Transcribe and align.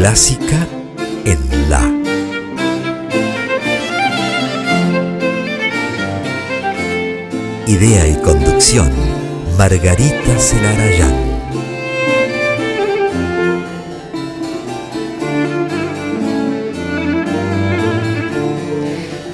Clásica 0.00 0.66
en 1.26 1.68
La. 1.68 1.82
Idea 7.66 8.08
y 8.08 8.14
conducción, 8.22 8.90
Margarita 9.58 10.38
Celarayán. 10.38 11.30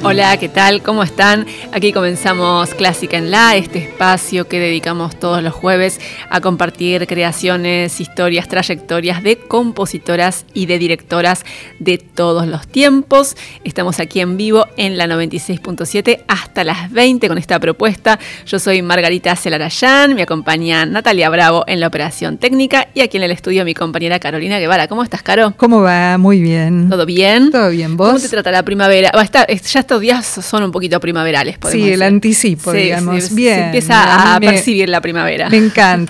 Hola, 0.08 0.36
¿qué 0.36 0.48
tal? 0.48 0.82
¿Cómo 0.82 1.02
están? 1.02 1.48
Aquí 1.72 1.92
comenzamos 1.92 2.74
Clásica 2.74 3.16
en 3.16 3.32
La, 3.32 3.56
este 3.56 3.78
espacio 3.80 4.46
que 4.46 4.60
dedicamos 4.60 5.18
todos 5.18 5.42
los 5.42 5.52
jueves 5.52 6.00
a 6.30 6.40
compartir 6.40 7.06
creaciones, 7.06 8.00
historias, 8.00 8.48
trayectorias 8.48 9.22
de 9.22 9.36
compositoras 9.36 10.46
y 10.54 10.66
de 10.66 10.78
directoras 10.78 11.44
de 11.78 11.98
todos 11.98 12.46
los 12.46 12.66
tiempos. 12.66 13.36
Estamos 13.64 14.00
aquí 14.00 14.20
en 14.20 14.36
vivo 14.36 14.66
en 14.76 14.96
la 14.96 15.06
96.7 15.06 16.24
hasta 16.28 16.64
las 16.64 16.90
20 16.92 17.28
con 17.28 17.38
esta 17.38 17.58
propuesta. 17.58 18.18
Yo 18.46 18.58
soy 18.58 18.82
Margarita 18.82 19.34
Celarayán, 19.36 20.14
me 20.14 20.22
acompaña 20.22 20.86
Natalia 20.86 21.28
Bravo 21.28 21.64
en 21.66 21.80
la 21.80 21.88
operación 21.88 22.38
técnica 22.38 22.88
y 22.94 23.00
aquí 23.00 23.16
en 23.16 23.24
el 23.24 23.32
estudio 23.32 23.64
mi 23.64 23.74
compañera 23.74 24.18
Carolina 24.18 24.58
Guevara. 24.58 24.88
¿Cómo 24.88 25.02
estás, 25.02 25.22
Caro? 25.22 25.54
¿Cómo 25.56 25.80
va? 25.82 26.16
Muy 26.18 26.40
bien. 26.40 26.88
¿Todo 26.88 27.06
bien? 27.06 27.50
Todo 27.50 27.70
bien, 27.70 27.96
¿vos? 27.96 28.08
¿Cómo 28.08 28.20
te 28.20 28.28
trata 28.28 28.50
la 28.50 28.62
primavera? 28.62 29.10
ya 29.12 29.80
está 29.80 29.96
días 29.98 30.26
son 30.26 30.62
un 30.62 30.72
poquito 30.72 31.00
primaverales. 31.00 31.56
Sí, 31.70 31.90
el 31.90 32.02
anticipo, 32.02 32.72
digamos. 32.72 33.34
Bien. 33.34 33.54
Se 33.54 33.64
empieza 33.66 34.34
a, 34.34 34.40
percibir 34.40 34.88
la 34.88 35.00
primavera. 35.00 35.48
Me 35.48 35.56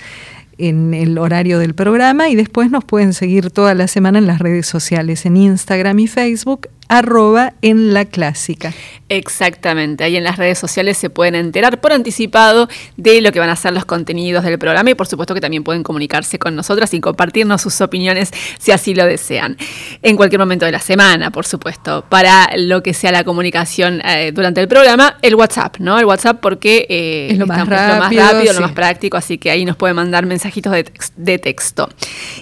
en 0.58 0.94
el 0.94 1.18
horario 1.18 1.58
del 1.58 1.74
programa 1.74 2.30
y 2.30 2.36
después 2.36 2.70
nos 2.70 2.86
pueden 2.86 3.14
seguir 3.14 3.50
toda 3.50 3.74
la 3.74 3.88
semana 3.88 4.20
en 4.20 4.28
las 4.28 4.38
redes 4.40 4.68
sociales, 4.68 5.26
en 5.26 5.38
Instagram 5.38 5.98
y 6.00 6.08
Facebook 6.08 6.68
arroba 6.90 7.54
en 7.62 7.94
la 7.94 8.06
clásica. 8.06 8.74
Exactamente, 9.08 10.04
ahí 10.04 10.18
en 10.18 10.24
las 10.24 10.38
redes 10.38 10.60
sociales 10.60 10.98
se 10.98 11.10
pueden 11.10 11.36
enterar 11.36 11.80
por 11.82 11.94
anticipado 11.94 12.68
de 12.98 13.22
lo 13.22 13.32
que 13.32 13.40
van 13.40 13.50
a 13.50 13.56
ser 13.56 13.74
los 13.74 13.86
contenidos 13.86 14.44
del 14.44 14.60
programa 14.60 14.90
y 14.90 14.96
por 14.96 15.08
supuesto 15.08 15.34
que 15.34 15.42
también 15.42 15.64
pueden 15.64 15.84
comunicarse 15.84 16.38
con 16.38 16.56
nosotras 16.56 16.94
y 16.94 17.00
compartirnos 17.00 17.62
sus 17.62 17.80
opiniones 17.82 18.32
si 18.60 18.72
así 18.72 18.94
lo 18.94 19.06
desean. 19.06 19.58
En 20.02 20.16
cualquier 20.16 20.40
momento 20.40 20.66
de 20.66 20.72
la 20.72 20.80
semana, 20.80 21.32
por 21.32 21.46
supuesto, 21.46 22.04
para 22.10 22.50
lo 22.58 22.84
que 22.84 22.94
sea 22.94 23.12
la 23.12 23.24
comunicación 23.24 24.02
eh, 24.04 24.32
durante 24.34 24.62
el 24.62 24.68
programa, 24.68 25.18
el 25.22 25.36
WhatsApp, 25.36 25.78
¿no? 25.80 25.98
El 25.98 26.06
WhatsApp 26.06 26.40
porque 26.42 26.86
eh, 26.90 27.30
es, 27.32 27.38
lo 27.38 27.48
más, 27.48 27.68
rápido, 27.68 28.54
lo 28.54 28.62
más 28.62 28.72
práctico, 28.74 29.18
así 29.18 29.38
que 29.38 29.52
ahí 29.52 29.64
nos 29.64 29.76
pueden 29.76 29.96
mandar 29.96 30.26
mensajitos 30.26 30.74
de, 31.16 31.40
texto. 31.40 31.90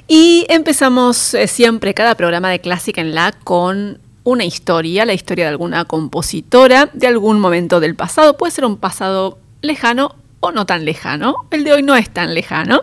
Y 0.08 0.46
empezamos 0.50 1.34
eh, 1.34 1.47
siempre 1.47 1.94
cada 1.94 2.16
programa 2.16 2.50
de 2.50 2.59
Clásica 2.59 3.02
en 3.02 3.14
la 3.14 3.34
con 3.44 4.00
una 4.28 4.44
historia, 4.44 5.06
la 5.06 5.14
historia 5.14 5.46
de 5.46 5.52
alguna 5.52 5.86
compositora 5.86 6.90
de 6.92 7.08
algún 7.08 7.40
momento 7.40 7.80
del 7.80 7.96
pasado. 7.96 8.36
Puede 8.36 8.52
ser 8.52 8.66
un 8.66 8.76
pasado 8.76 9.40
lejano 9.62 10.16
o 10.42 10.52
no 10.52 10.66
tan 10.66 10.84
lejano. 10.84 11.48
El 11.50 11.64
de 11.64 11.72
hoy 11.72 11.82
no 11.82 11.96
es 11.96 12.10
tan 12.10 12.34
lejano. 12.34 12.82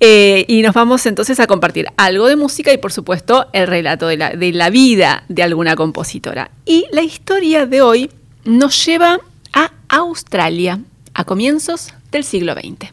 Eh, 0.00 0.46
y 0.48 0.62
nos 0.62 0.74
vamos 0.74 1.04
entonces 1.04 1.38
a 1.40 1.46
compartir 1.46 1.88
algo 1.98 2.26
de 2.26 2.36
música 2.36 2.72
y 2.72 2.78
por 2.78 2.90
supuesto 2.90 3.48
el 3.52 3.66
relato 3.66 4.06
de 4.06 4.16
la, 4.16 4.30
de 4.30 4.50
la 4.52 4.70
vida 4.70 5.24
de 5.28 5.42
alguna 5.42 5.76
compositora. 5.76 6.50
Y 6.64 6.86
la 6.90 7.02
historia 7.02 7.66
de 7.66 7.82
hoy 7.82 8.10
nos 8.46 8.86
lleva 8.86 9.20
a 9.52 9.72
Australia, 9.90 10.80
a 11.12 11.24
comienzos 11.24 11.92
del 12.10 12.24
siglo 12.24 12.54
XX. 12.54 12.92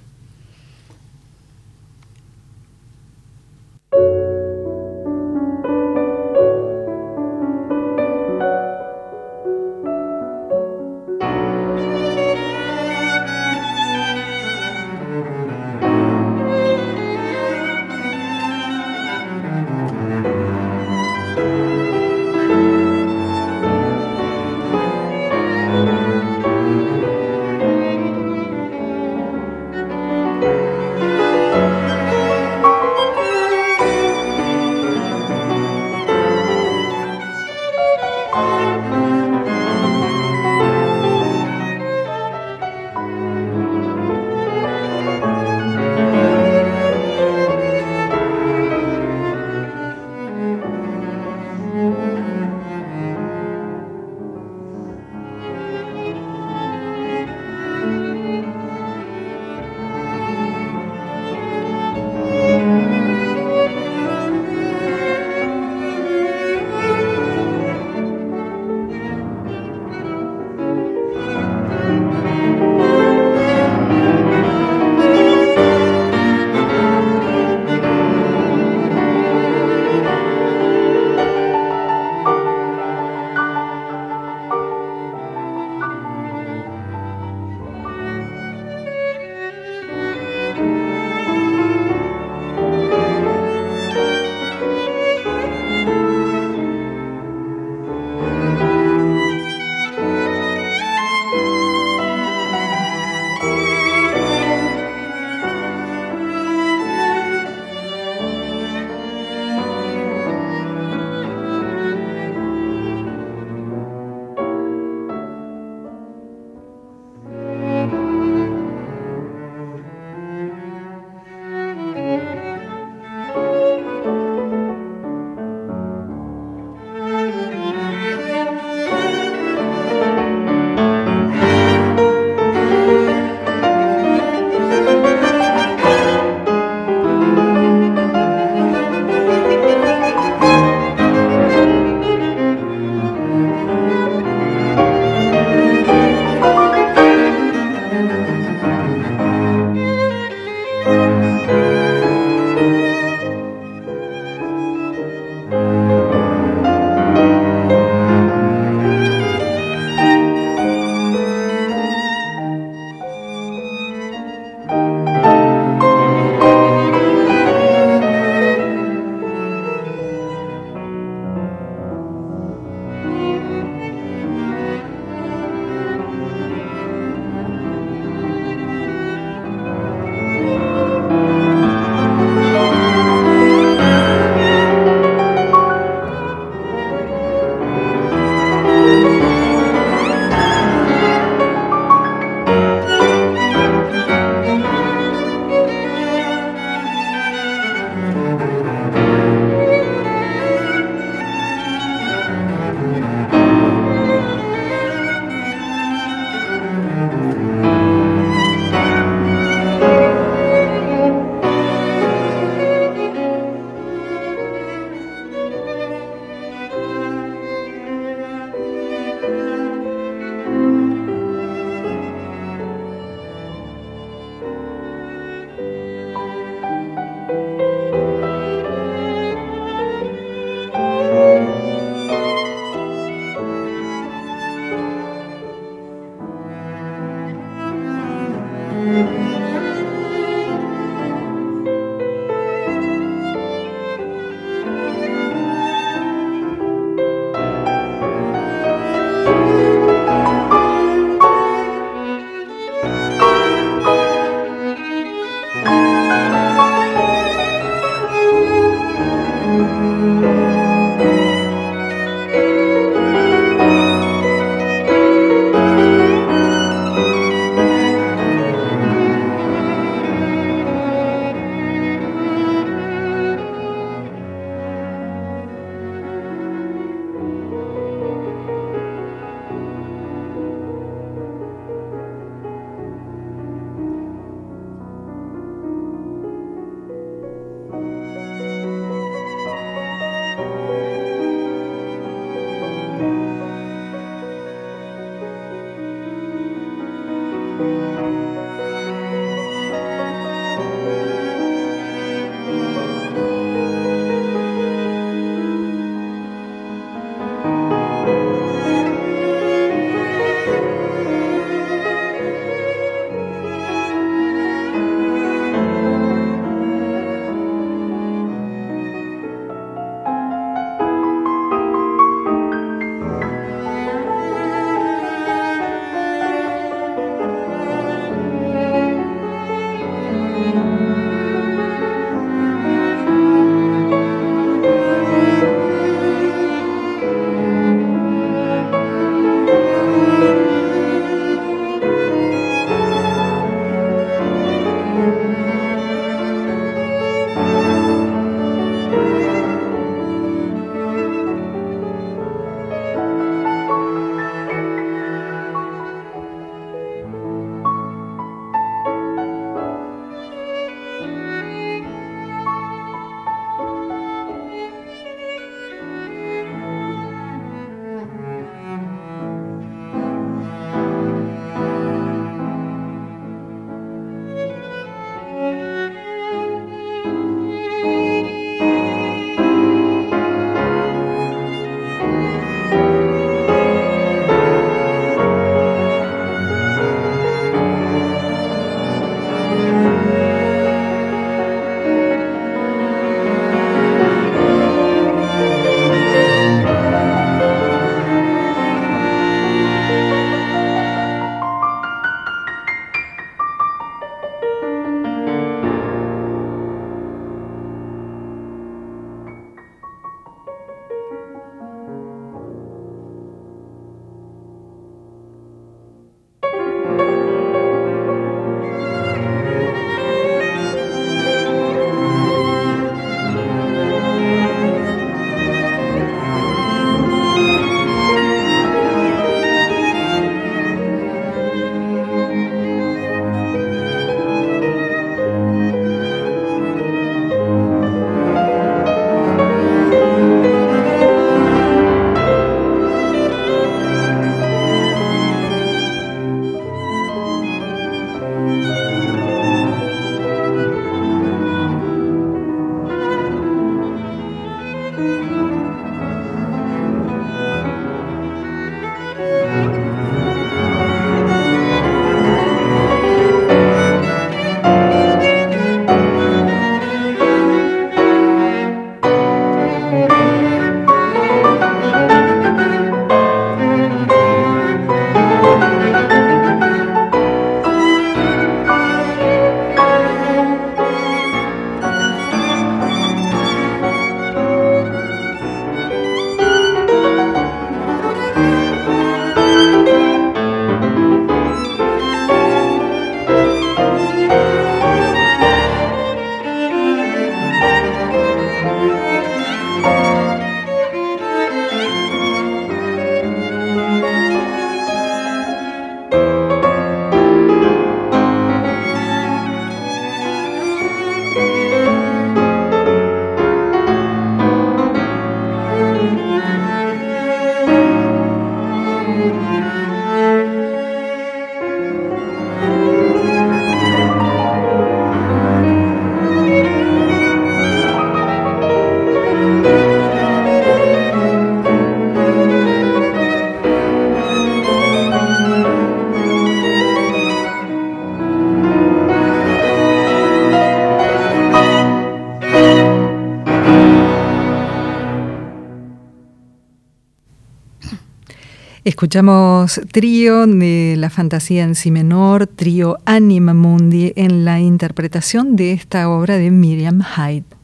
Escuchamos 549.00 549.80
trío 549.94 550.46
de 550.46 550.96
la 550.98 551.10
fantasía 551.10 551.64
en 551.64 551.76
si 551.76 551.90
menor, 551.90 552.48
trío 552.48 552.98
Anima 553.06 553.54
Mundi, 553.54 554.12
en 554.18 554.44
la 554.44 554.60
interpretación 554.60 555.56
de 555.56 555.72
esta 555.72 556.10
obra 556.10 556.36
de 556.36 556.52
Miriam 556.52 557.02
Hyde. 557.02 557.59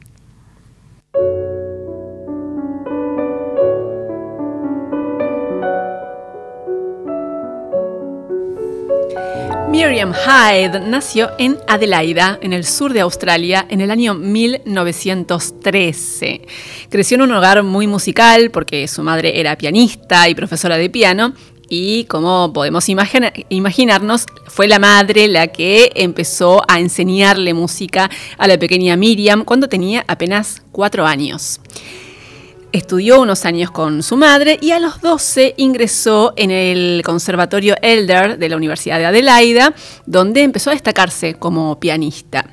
Hyde 10.24 10.79
nació 10.79 11.31
en 11.38 11.57
Adelaida, 11.67 12.39
en 12.41 12.53
el 12.53 12.63
sur 12.63 12.93
de 12.93 13.01
Australia, 13.01 13.65
en 13.69 13.81
el 13.81 13.91
año 13.91 14.13
1913. 14.13 16.41
Creció 16.89 17.15
en 17.15 17.24
un 17.24 17.34
hogar 17.34 17.62
muy 17.63 17.88
musical 17.88 18.51
porque 18.51 18.88
su 18.88 19.03
madre 19.03 19.38
era 19.39 19.57
pianista 19.57 20.29
y 20.29 20.36
profesora 20.36 20.77
de 20.77 20.89
piano 20.89 21.34
y 21.67 22.05
como 22.05 22.53
podemos 22.53 22.88
imaginarnos, 22.89 24.25
fue 24.48 24.67
la 24.67 24.79
madre 24.79 25.27
la 25.27 25.48
que 25.48 25.91
empezó 25.95 26.62
a 26.67 26.79
enseñarle 26.79 27.53
música 27.53 28.10
a 28.38 28.48
la 28.48 28.57
pequeña 28.57 28.95
Miriam 28.95 29.43
cuando 29.43 29.67
tenía 29.67 30.05
apenas 30.07 30.62
cuatro 30.72 31.05
años. 31.05 31.60
Estudió 32.75 33.22
unos 33.22 33.46
años 33.46 33.72
con 33.72 34.03
su 34.03 34.17
madre 34.17 34.60
y 34.62 34.72
a 34.72 34.82
los 34.82 35.00
12 35.00 35.53
ingresó 35.55 36.34
en 36.36 36.51
el 36.51 37.03
Conservatorio 37.05 37.75
Elder 37.82 38.38
de 38.38 38.50
la 38.50 38.58
Universidad 38.58 38.98
de 38.98 39.05
Adelaida, 39.05 39.74
donde 40.05 40.44
empezó 40.44 40.72
a 40.72 40.74
destacarse 40.74 41.36
como 41.36 41.79
pianista. 41.79 42.50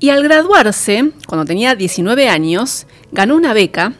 Y 0.00 0.10
al 0.10 0.24
graduarse, 0.24 1.12
cuando 1.28 1.44
tenía 1.44 1.76
19 1.76 2.28
años, 2.28 2.88
ganó 3.12 3.36
una 3.36 3.52
beca 3.52 3.92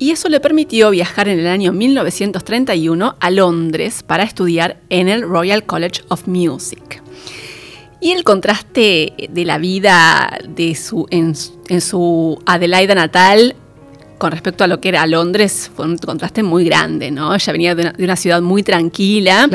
y 0.00 0.10
eso 0.10 0.28
le 0.28 0.40
permitió 0.40 0.90
viajar 0.90 1.28
en 1.28 1.38
el 1.38 1.46
año 1.46 1.70
1931 1.72 3.14
a 3.20 3.30
Londres 3.30 4.02
para 4.02 4.24
estudiar 4.24 4.80
en 4.88 5.08
el 5.08 5.22
Royal 5.22 5.64
College 5.64 6.02
of 6.08 6.26
Music. 6.26 7.00
Y 8.00 8.10
el 8.10 8.24
contraste 8.24 9.12
de 9.30 9.44
la 9.44 9.58
vida 9.58 10.40
de 10.48 10.74
su, 10.74 11.06
en, 11.10 11.34
en 11.68 11.80
su 11.80 12.42
Adelaida 12.46 12.96
natal 12.96 13.54
con 14.22 14.30
respecto 14.30 14.62
a 14.62 14.68
lo 14.68 14.80
que 14.80 14.90
era 14.90 15.04
Londres, 15.04 15.68
fue 15.74 15.84
un 15.84 15.98
contraste 15.98 16.44
muy 16.44 16.64
grande, 16.64 17.10
¿no? 17.10 17.34
Ella 17.34 17.52
venía 17.52 17.74
de 17.74 17.92
una, 18.04 18.14
ciudad 18.14 18.40
muy 18.40 18.62
tranquila 18.62 19.48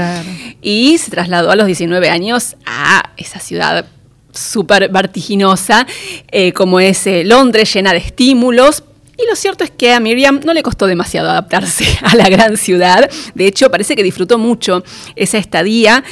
y 0.61 0.97
se 0.97 1.09
trasladó 1.09 1.51
a 1.51 1.55
los 1.55 1.67
19 1.67 2.09
años 2.09 2.57
a 2.65 3.11
esa 3.15 3.39
ciudad 3.39 3.85
súper 4.33 4.89
vertiginosa, 4.89 5.87
eh, 6.29 6.51
como 6.51 6.81
es 6.81 7.07
eh, 7.07 7.23
Londres, 7.23 7.73
llena 7.73 7.93
de 7.93 7.99
estímulos, 7.99 8.83
y 9.17 9.25
lo 9.29 9.37
cierto 9.37 9.63
es 9.63 9.71
que 9.71 9.93
a 9.93 10.01
Miriam 10.01 10.41
no 10.43 10.53
le 10.53 10.63
costó 10.63 10.85
demasiado 10.85 11.29
adaptarse 11.29 11.85
a 12.01 12.17
la 12.17 12.27
gran 12.27 12.57
ciudad. 12.57 13.09
De 13.35 13.47
hecho, 13.47 13.71
parece 13.71 13.95
que 13.95 14.03
disfrutó 14.03 14.37
mucho 14.37 14.83
esa 15.15 15.37
estadía, 15.37 16.03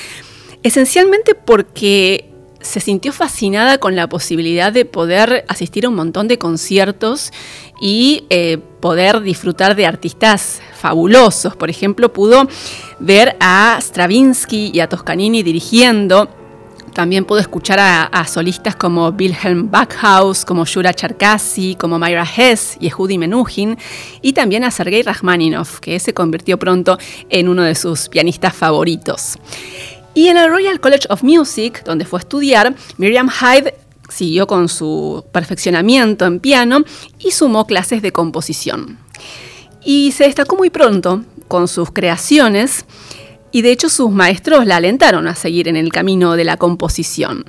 esencialmente 0.63 1.35
porque 1.35 2.29
se 2.65 2.79
sintió 2.79 3.13
fascinada 3.13 3.77
con 3.77 3.95
la 3.95 4.07
posibilidad 4.09 4.73
de 4.73 4.85
poder 4.85 5.45
asistir 5.47 5.85
a 5.85 5.89
un 5.89 5.95
montón 5.95 6.27
de 6.27 6.37
conciertos 6.37 7.31
y 7.79 8.25
eh, 8.29 8.57
poder 8.79 9.21
disfrutar 9.21 9.75
de 9.75 9.85
artistas 9.85 10.61
fabulosos. 10.77 11.55
Por 11.55 11.69
ejemplo, 11.69 12.11
pudo 12.11 12.47
ver 12.99 13.35
a 13.39 13.77
Stravinsky 13.79 14.71
y 14.73 14.79
a 14.79 14.89
Toscanini 14.89 15.43
dirigiendo. 15.43 16.29
También 16.95 17.25
pudo 17.25 17.39
escuchar 17.39 17.77
a, 17.79 18.25
solistas 18.25 18.77
como 18.77 19.09
Wilhelm 19.09 19.69
Backhaus, 19.69 20.45
como 20.45 20.63
Yura 20.63 20.93
Cherkasy, 20.93 21.75
como 21.75 21.99
Myra 21.99 22.25
Hess 22.25 22.77
y 22.79 22.87
Ehudi 22.87 23.17
Menuhin, 23.17 23.77
y 24.21 24.31
también 24.31 24.63
a 24.63 24.71
Sergei 24.71 25.03
Rachmaninoff, 25.03 25.81
que 25.81 25.99
se 25.99 26.13
convirtió 26.13 26.57
pronto 26.57 26.97
en 27.29 27.49
uno 27.49 27.63
de 27.63 27.75
sus 27.75 28.07
pianistas 28.07 28.55
favoritos. 28.55 29.37
Y 30.15 30.29
en 30.29 30.37
el 30.37 30.49
Royal 30.49 30.79
College 30.79 31.07
of 31.09 31.23
Music, 31.23 31.83
donde 31.83 32.05
fue 32.05 32.19
a 32.19 32.21
estudiar, 32.21 32.73
Miriam 32.97 33.29
Hyde 33.29 33.75
siguió 34.09 34.47
con 34.47 34.69
su 34.69 35.25
perfeccionamiento 35.33 36.25
en 36.25 36.39
piano 36.39 36.85
y 37.19 37.31
sumó 37.31 37.67
clases 37.67 38.01
de 38.01 38.13
composición. 38.13 38.97
Y 39.83 40.13
se 40.13 40.23
destacó 40.23 40.55
muy 40.55 40.69
pronto 40.69 41.23
con 41.49 41.67
sus 41.67 41.91
creaciones 41.91 42.85
y 43.51 43.61
de 43.61 43.71
hecho 43.71 43.89
sus 43.89 44.09
maestros 44.09 44.65
la 44.65 44.77
alentaron 44.77 45.27
a 45.27 45.35
seguir 45.35 45.67
en 45.67 45.75
el 45.75 45.91
camino 45.91 46.35
de 46.35 46.45
la 46.45 46.55
composición. 46.55 47.45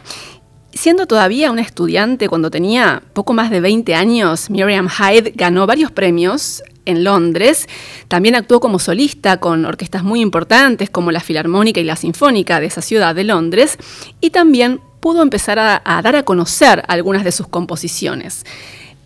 Siendo 0.77 1.07
todavía 1.07 1.51
una 1.51 1.63
estudiante 1.63 2.29
cuando 2.29 2.51
tenía 2.51 3.03
poco 3.15 3.33
más 3.33 3.51
de 3.51 3.61
20 3.61 3.95
años, 3.95 4.51
Miriam 4.51 4.89
Hyde 4.91 5.33
ganó 5.35 5.67
varios 5.67 5.91
premios 5.91 6.63
en 6.85 7.03
Londres. 7.03 7.67
También 8.09 8.35
actuó 8.35 8.61
como 8.61 8.79
solista 8.79 9.39
con 9.41 9.65
orquestas 9.65 10.05
muy 10.05 10.21
importantes 10.21 10.91
como 10.91 11.13
la 11.13 11.21
Filarmónica 11.21 11.81
y 11.81 11.85
la 11.85 11.97
Sinfónica 11.97 12.61
de 12.61 12.67
esa 12.67 12.83
ciudad 12.83 13.15
de 13.15 13.25
Londres 13.25 13.79
y 14.21 14.31
también 14.31 14.81
pudo 15.01 15.23
empezar 15.23 15.59
a, 15.59 15.81
dar 16.03 16.15
a 16.15 16.25
conocer 16.25 16.85
algunas 16.89 17.25
de 17.25 17.33
sus 17.33 17.49
composiciones. 17.49 18.45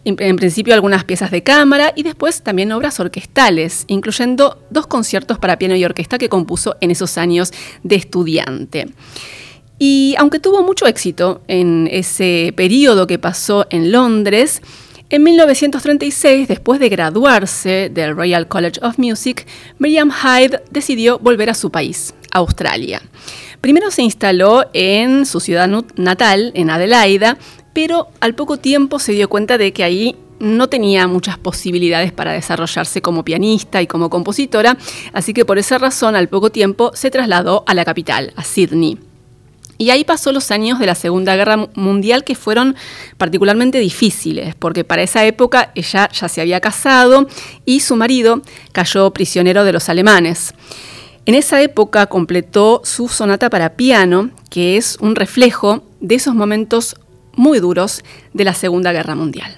En, 0.05 0.17
en, 0.19 0.37
principio 0.37 0.75
algunas 0.75 1.05
piezas 1.05 1.31
de 1.31 1.45
cámara 1.45 1.93
y 1.95 2.03
después 2.03 2.43
también 2.43 2.73
obras 2.73 2.99
orquestales, 2.99 3.85
incluyendo 3.87 4.61
dos 4.71 4.89
conciertos 4.89 5.39
para 5.39 5.59
piano 5.59 5.77
y 5.77 5.85
orquesta 5.85 6.19
que 6.19 6.29
compuso 6.29 6.77
en 6.81 6.91
esos 6.91 7.17
años 7.17 7.53
de 7.85 7.95
estudiante. 7.95 8.89
Y 9.83 10.15
aunque 10.19 10.41
tuvo 10.41 10.63
mucho 10.63 10.87
éxito 10.87 11.41
en 11.49 11.89
ese 11.91 12.53
periodo 12.55 13.07
que 13.07 13.19
pasó 13.19 13.67
en 13.71 13.91
Londres, 13.91 14.61
en 15.09 15.23
1936, 15.23 16.49
después 16.49 16.79
de 16.79 16.91
graduarse 16.91 17.91
del 17.91 18.15
Royal 18.15 18.47
College 18.47 18.79
of 18.83 18.99
Music, 18.99 19.47
Miriam 19.79 20.13
Hyde 20.13 20.63
decidió 20.71 21.19
volver 21.19 21.49
a 21.49 21.55
su 21.55 21.71
país, 21.71 22.15
Australia. 22.31 23.01
Primero 23.63 23.91
se 23.91 24.03
instaló 24.03 24.67
en 24.75 25.25
su 25.25 25.41
ciudad 25.41 25.67
natal, 25.97 26.53
en 26.55 26.69
Adelaida, 26.69 27.39
pero 27.73 28.09
al 28.21 28.35
poco 28.35 28.59
tiempo 28.59 28.99
se 28.99 29.13
dio 29.13 29.31
cuenta 29.31 29.57
de 29.57 29.73
que 29.73 29.83
ahí 29.83 30.15
no 30.41 30.69
tenía 30.69 31.07
muchas 31.07 31.39
posibilidades 31.39 32.13
para 32.13 32.33
desarrollarse 32.33 33.01
como 33.01 33.25
pianista 33.25 33.81
y 33.81 33.87
como 33.87 34.11
compositora, 34.11 34.77
así 35.15 35.33
que 35.33 35.47
por 35.47 35.57
esa 35.57 35.79
razón 35.79 36.17
al 36.17 36.29
poco 36.29 36.51
tiempo 36.51 36.91
se 36.95 37.11
trasladó 37.11 37.65
a 37.67 37.73
la 37.73 37.87
capital, 37.87 38.35
a 38.37 38.45
Sydney. 38.45 39.10
Y 39.81 39.89
ahí 39.89 40.05
pasó 40.05 40.31
los 40.31 40.51
años 40.51 40.79
de 40.79 40.85
la 40.85 40.95
Segunda 40.95 41.35
Guerra 41.37 41.57
Mundial 41.73 42.23
que 42.23 42.35
fueron 42.35 42.77
particularmente 43.17 43.79
difíciles, 43.79 44.55
porque 44.55 44.85
para 44.85 45.01
esa 45.01 45.25
época 45.25 45.73
ella 45.75 46.11
ya 46.13 46.29
se 46.29 46.43
había 46.43 46.61
casado 46.61 47.27
y 47.65 47.81
su 47.81 47.97
marido 47.97 48.43
cayó 48.73 49.11
prisionero 49.11 49.65
de 49.65 49.73
los 49.73 49.89
alemanes. 49.89 50.53
En 51.25 51.35
esa 51.35 51.63
época 51.63 52.09
completó 52.09 52.83
su 52.85 53.09
sonata 53.09 53.49
para 53.49 53.71
piano, 53.71 54.29
que 54.51 54.77
es 54.77 54.99
un 55.01 55.17
reflejo 55.17 55.83
de 56.01 56.17
esos 56.17 56.35
momentos 56.35 56.95
muy 57.33 57.59
duros 57.59 58.05
de 58.35 58.45
la 58.45 58.53
Segunda 58.53 58.93
Guerra 58.93 59.15
Mundial. 59.15 59.57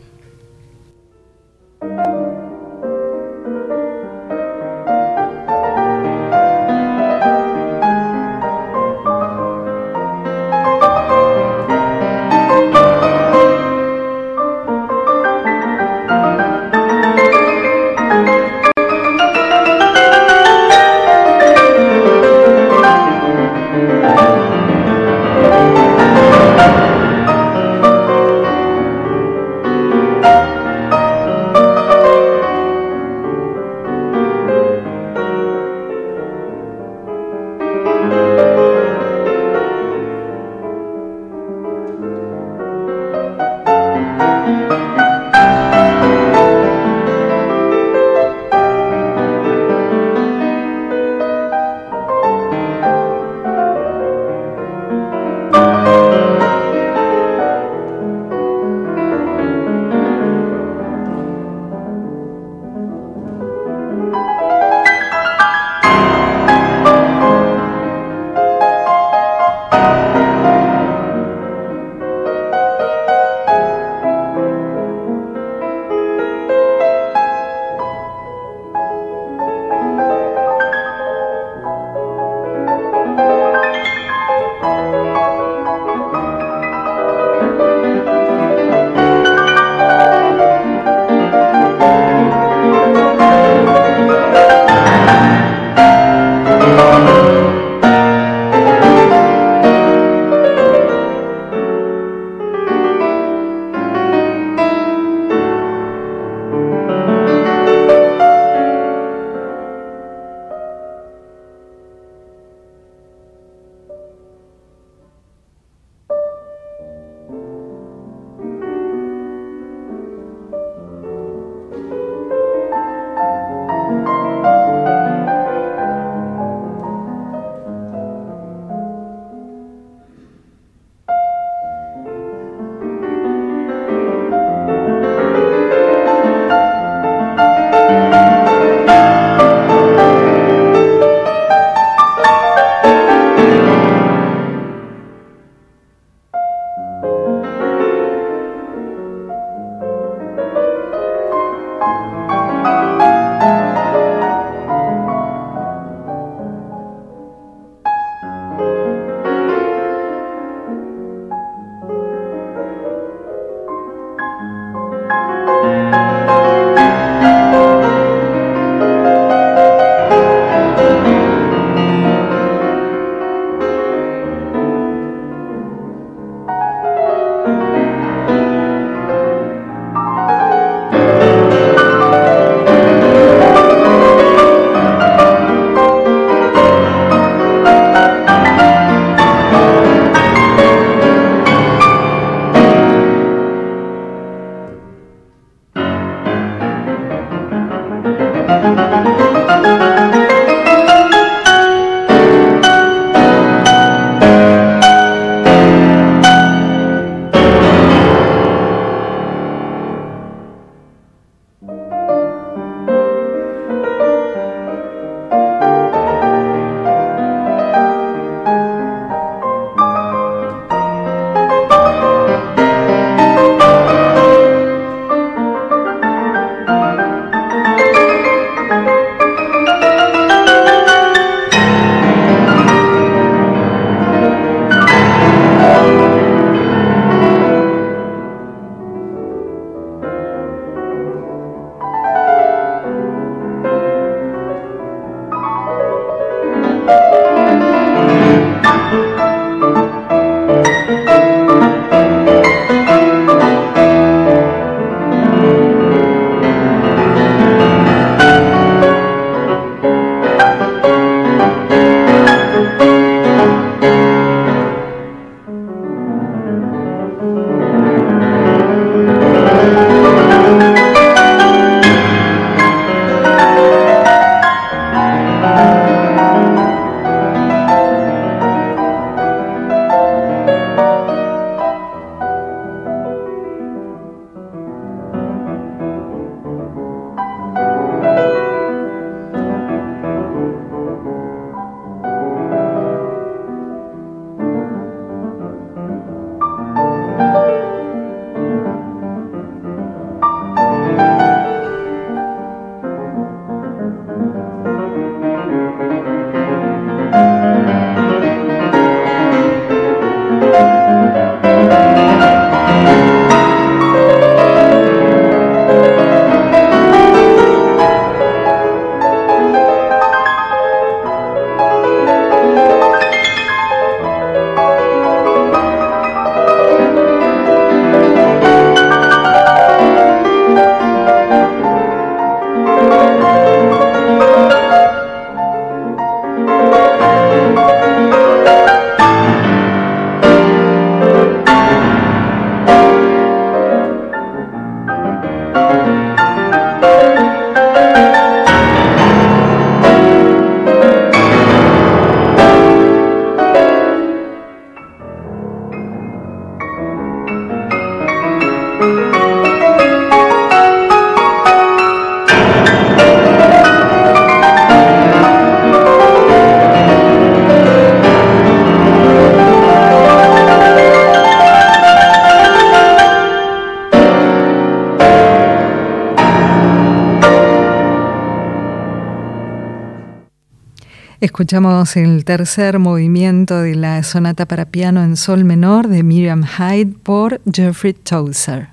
Escuchamos 381.33 381.97
el 381.97 382.27
tercer 382.27 382.79
movimiento 382.79 383.62
de 383.62 383.75
la 383.75 384.03
sonata 384.03 384.45
para 384.45 384.66
piano 384.66 385.03
en 385.03 385.16
sol 385.16 385.47
menor 385.47 385.88
de 385.88 386.03
Miriam 386.03 386.45
Hyde 386.45 386.92
por 387.03 387.40
Jeffrey 387.51 387.95
Tozer. 387.95 388.68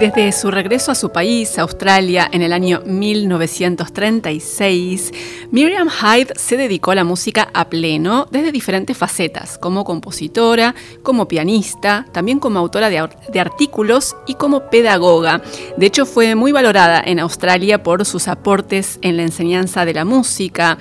Desde 0.00 0.32
su 0.32 0.50
regreso 0.50 0.90
a 0.90 0.94
su 0.94 1.12
país, 1.12 1.58
Australia, 1.58 2.26
en 2.32 2.40
el 2.40 2.54
año 2.54 2.80
1936, 2.86 5.12
Miriam 5.50 5.90
Hyde 5.90 6.32
se 6.36 6.56
dedicó 6.56 6.92
a 6.92 6.94
la 6.94 7.04
música 7.04 7.50
a 7.52 7.68
pleno 7.68 8.26
desde 8.30 8.50
diferentes 8.50 8.96
facetas, 8.96 9.58
como 9.58 9.84
compositora, 9.84 10.74
como 11.02 11.28
pianista, 11.28 12.06
también 12.12 12.38
como 12.38 12.58
autora 12.58 12.88
de, 12.88 12.96
artículos 13.38 14.16
y 14.26 14.36
como 14.36 14.70
pedagoga. 14.70 15.42
De 15.76 15.84
hecho, 15.84 16.06
fue 16.06 16.34
muy 16.34 16.50
valorada 16.50 17.02
en 17.04 17.20
Australia 17.20 17.82
por 17.82 18.06
sus 18.06 18.26
aportes 18.26 18.98
en 19.02 19.18
la 19.18 19.24
enseñanza 19.24 19.84
de 19.84 19.92
la 19.92 20.06
música. 20.06 20.78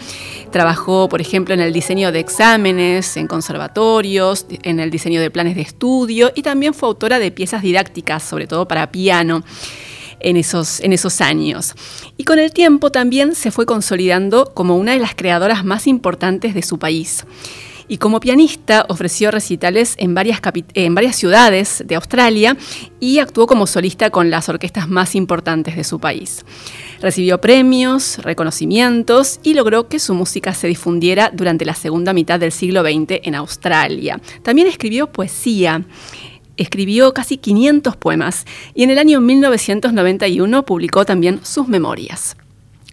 Trabajó, 0.49 1.09
por 1.09 1.19
ejemplo, 1.19 1.53
en 1.53 1.59
el 1.59 1.73
diseño 1.73 2.13
de 2.13 2.21
exámenes, 2.21 3.17
en 3.17 3.27
conservatorios, 3.27 4.45
en 4.63 4.79
el 4.79 4.91
diseño 4.91 5.19
de 5.19 5.29
planes 5.29 5.57
de 5.57 5.63
estudio 5.63 6.31
y 6.35 6.41
también 6.41 6.73
fue 6.73 6.87
autora 6.87 7.19
de 7.19 7.31
piezas 7.31 7.61
didácticas, 7.61 8.23
sobre 8.23 8.47
todo 8.47 8.65
para 8.65 8.89
piano 8.89 9.08
en 10.19 10.37
esos, 10.37 11.21
años. 11.21 11.73
Y 12.17 12.23
con 12.23 12.39
el 12.39 12.51
tiempo 12.51 12.91
también 12.91 13.35
se 13.35 13.51
fue 13.51 13.65
consolidando 13.65 14.51
como 14.53 14.77
una 14.77 14.93
de 14.93 14.99
las 14.99 15.15
creadoras 15.15 15.65
más 15.65 15.87
importantes 15.87 16.53
de 16.53 16.61
su 16.61 16.77
país. 16.77 17.25
Y 17.91 17.97
como 17.97 18.19
pianista 18.19 18.85
ofreció 18.87 19.31
recitales 19.31 19.95
en 19.97 20.13
varias 20.13 21.15
ciudades 21.15 21.83
de 21.87 21.95
Australia 21.95 22.55
y 22.99 23.17
actuó 23.17 23.47
como 23.47 23.65
solista 23.65 24.11
con 24.11 24.29
las 24.29 24.47
orquestas 24.47 24.87
más 24.87 25.15
importantes 25.15 25.75
de 25.75 25.83
su 25.83 25.99
país. 25.99 26.45
Recibió 27.01 27.41
premios, 27.41 28.19
reconocimientos 28.19 29.39
y 29.41 29.55
logró 29.55 29.87
que 29.87 29.97
su 29.97 30.13
música 30.13 30.53
se 30.53 30.67
difundiera 30.67 31.31
durante 31.33 31.65
la 31.65 31.73
segunda 31.73 32.13
mitad 32.13 32.39
del 32.39 32.51
siglo 32.51 32.83
XX 32.83 33.21
en 33.23 33.33
Australia. 33.33 34.21
También 34.43 34.67
escribió 34.67 35.11
poesía 35.11 35.83
escribió 36.59 37.13
casi 37.13 37.37
500 37.37 37.95
poemas 37.97 38.45
y 38.75 38.83
en 38.83 38.91
el 38.91 38.99
año 38.99 39.21
1991 39.21 40.65
publicó 40.65 41.05
también 41.05 41.39
sus 41.43 41.67
memorias. 41.67 42.35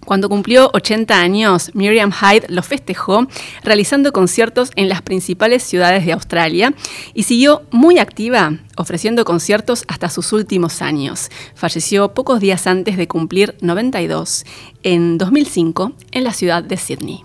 Cuando 0.06 0.28
cumplió 0.28 0.70
80 0.72 1.20
años, 1.20 1.72
Miriam 1.74 2.12
Hyde 2.12 2.46
lo 2.48 2.62
festejó 2.62 3.26
realizando 3.64 4.12
conciertos 4.12 4.70
en 4.76 4.88
las 4.88 5.02
principales 5.02 5.64
ciudades 5.64 6.06
de 6.06 6.12
Australia 6.12 6.72
y 7.12 7.24
siguió 7.24 7.62
muy 7.72 7.98
activa 7.98 8.56
ofreciendo 8.76 9.24
conciertos 9.24 9.84
hasta 9.88 10.08
sus 10.08 10.32
últimos 10.32 10.80
años. 10.80 11.28
Falleció 11.56 12.14
pocos 12.14 12.38
días 12.38 12.68
antes 12.68 12.96
de 12.96 13.08
cumplir 13.08 13.56
92 13.62 14.44
en 14.84 15.18
2005 15.18 15.92
en 16.12 16.24
la 16.24 16.32
ciudad 16.32 16.62
de 16.62 16.76
Sydney. 16.76 17.24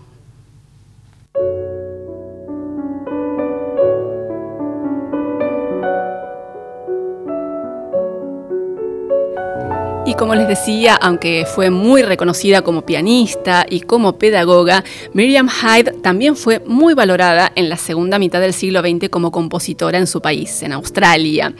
Y 10.12 10.13
como 10.13 10.36
les 10.36 10.45
decía, 10.45 10.95
aunque 10.95 11.45
fue 11.45 11.69
muy 11.69 12.02
reconocida 12.02 12.63
como 12.63 12.82
pianista 12.82 13.65
y 13.69 13.80
como 13.80 14.17
pedagoga, 14.17 14.84
Miriam 15.13 15.47
Hyde 15.47 15.93
también 16.02 16.36
fue 16.36 16.62
muy 16.65 16.93
valorada 16.93 17.50
en 17.56 17.69
la 17.69 17.78
segunda 17.78 18.19
mitad 18.19 18.41
del 18.41 18.52
siglo 18.52 18.82
XX 18.82 19.08
como 19.08 19.32
compositora 19.32 19.97
en 19.97 20.08
su 20.08 20.21
país, 20.21 20.63
en 20.63 20.74
Australia. 20.74 21.54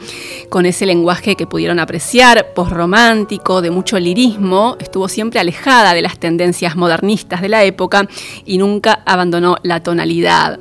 Con 0.50 0.66
ese 0.66 0.84
lenguaje 0.84 1.34
que 1.34 1.46
pudieron 1.46 1.78
apreciar, 1.78 2.52
posromántico, 2.52 3.62
de 3.62 3.70
mucho 3.70 3.98
lirismo, 3.98 4.76
estuvo 4.78 5.08
siempre 5.08 5.40
alejada 5.40 5.94
de 5.94 6.02
las 6.02 6.18
tendencias 6.18 6.76
modernistas 6.76 7.40
de 7.40 7.48
la 7.48 7.64
época 7.64 8.06
y 8.44 8.58
nunca 8.58 9.02
abandonó 9.06 9.56
la 9.62 9.82
tonalidad. 9.82 10.60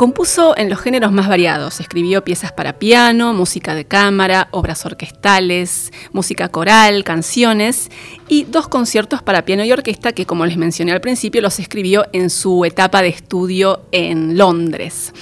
Compuso 0.00 0.56
en 0.56 0.70
los 0.70 0.80
géneros 0.80 1.12
más 1.12 1.28
variados, 1.28 1.78
escribió 1.78 2.24
piezas 2.24 2.52
para 2.52 2.78
piano, 2.78 3.34
música 3.34 3.74
de 3.74 3.84
cámara, 3.84 4.48
obras 4.50 4.86
orquestales, 4.86 5.92
música 6.14 6.48
coral, 6.48 7.04
canciones 7.04 7.90
y 8.26 8.44
dos 8.44 8.66
conciertos 8.66 9.22
para 9.22 9.44
piano 9.44 9.62
y 9.62 9.72
orquesta 9.72 10.12
que, 10.12 10.24
como 10.24 10.46
les 10.46 10.56
mencioné 10.56 10.92
al 10.92 11.02
principio, 11.02 11.42
los 11.42 11.58
escribió 11.58 12.06
en 12.14 12.30
su 12.30 12.64
etapa 12.64 13.02
de 13.02 13.08
estudio 13.08 13.82
en 13.92 14.38
Londres. 14.38 15.12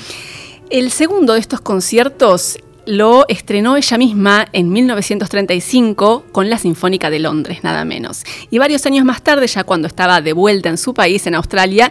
El 0.71 0.93
segundo 0.93 1.33
de 1.33 1.41
estos 1.41 1.61
conciertos 1.61 2.59
lo 2.87 3.25
estrenó 3.27 3.77
ella 3.77 3.99
misma 3.99 4.47
en 4.53 4.71
1935 4.71 6.27
con 6.31 6.49
la 6.49 6.57
Sinfónica 6.57 7.11
de 7.11 7.19
Londres, 7.19 7.65
nada 7.65 7.85
menos. 7.85 8.23
Y 8.49 8.59
varios 8.59 8.87
años 8.87 9.05
más 9.05 9.23
tarde, 9.23 9.49
ya 9.49 9.65
cuando 9.65 9.89
estaba 9.89 10.21
de 10.21 10.35
vuelta 10.35 10.69
en 10.69 10.79
su 10.79 10.95
país, 10.95 11.27
en 11.27 11.35
Australia, 11.35 11.91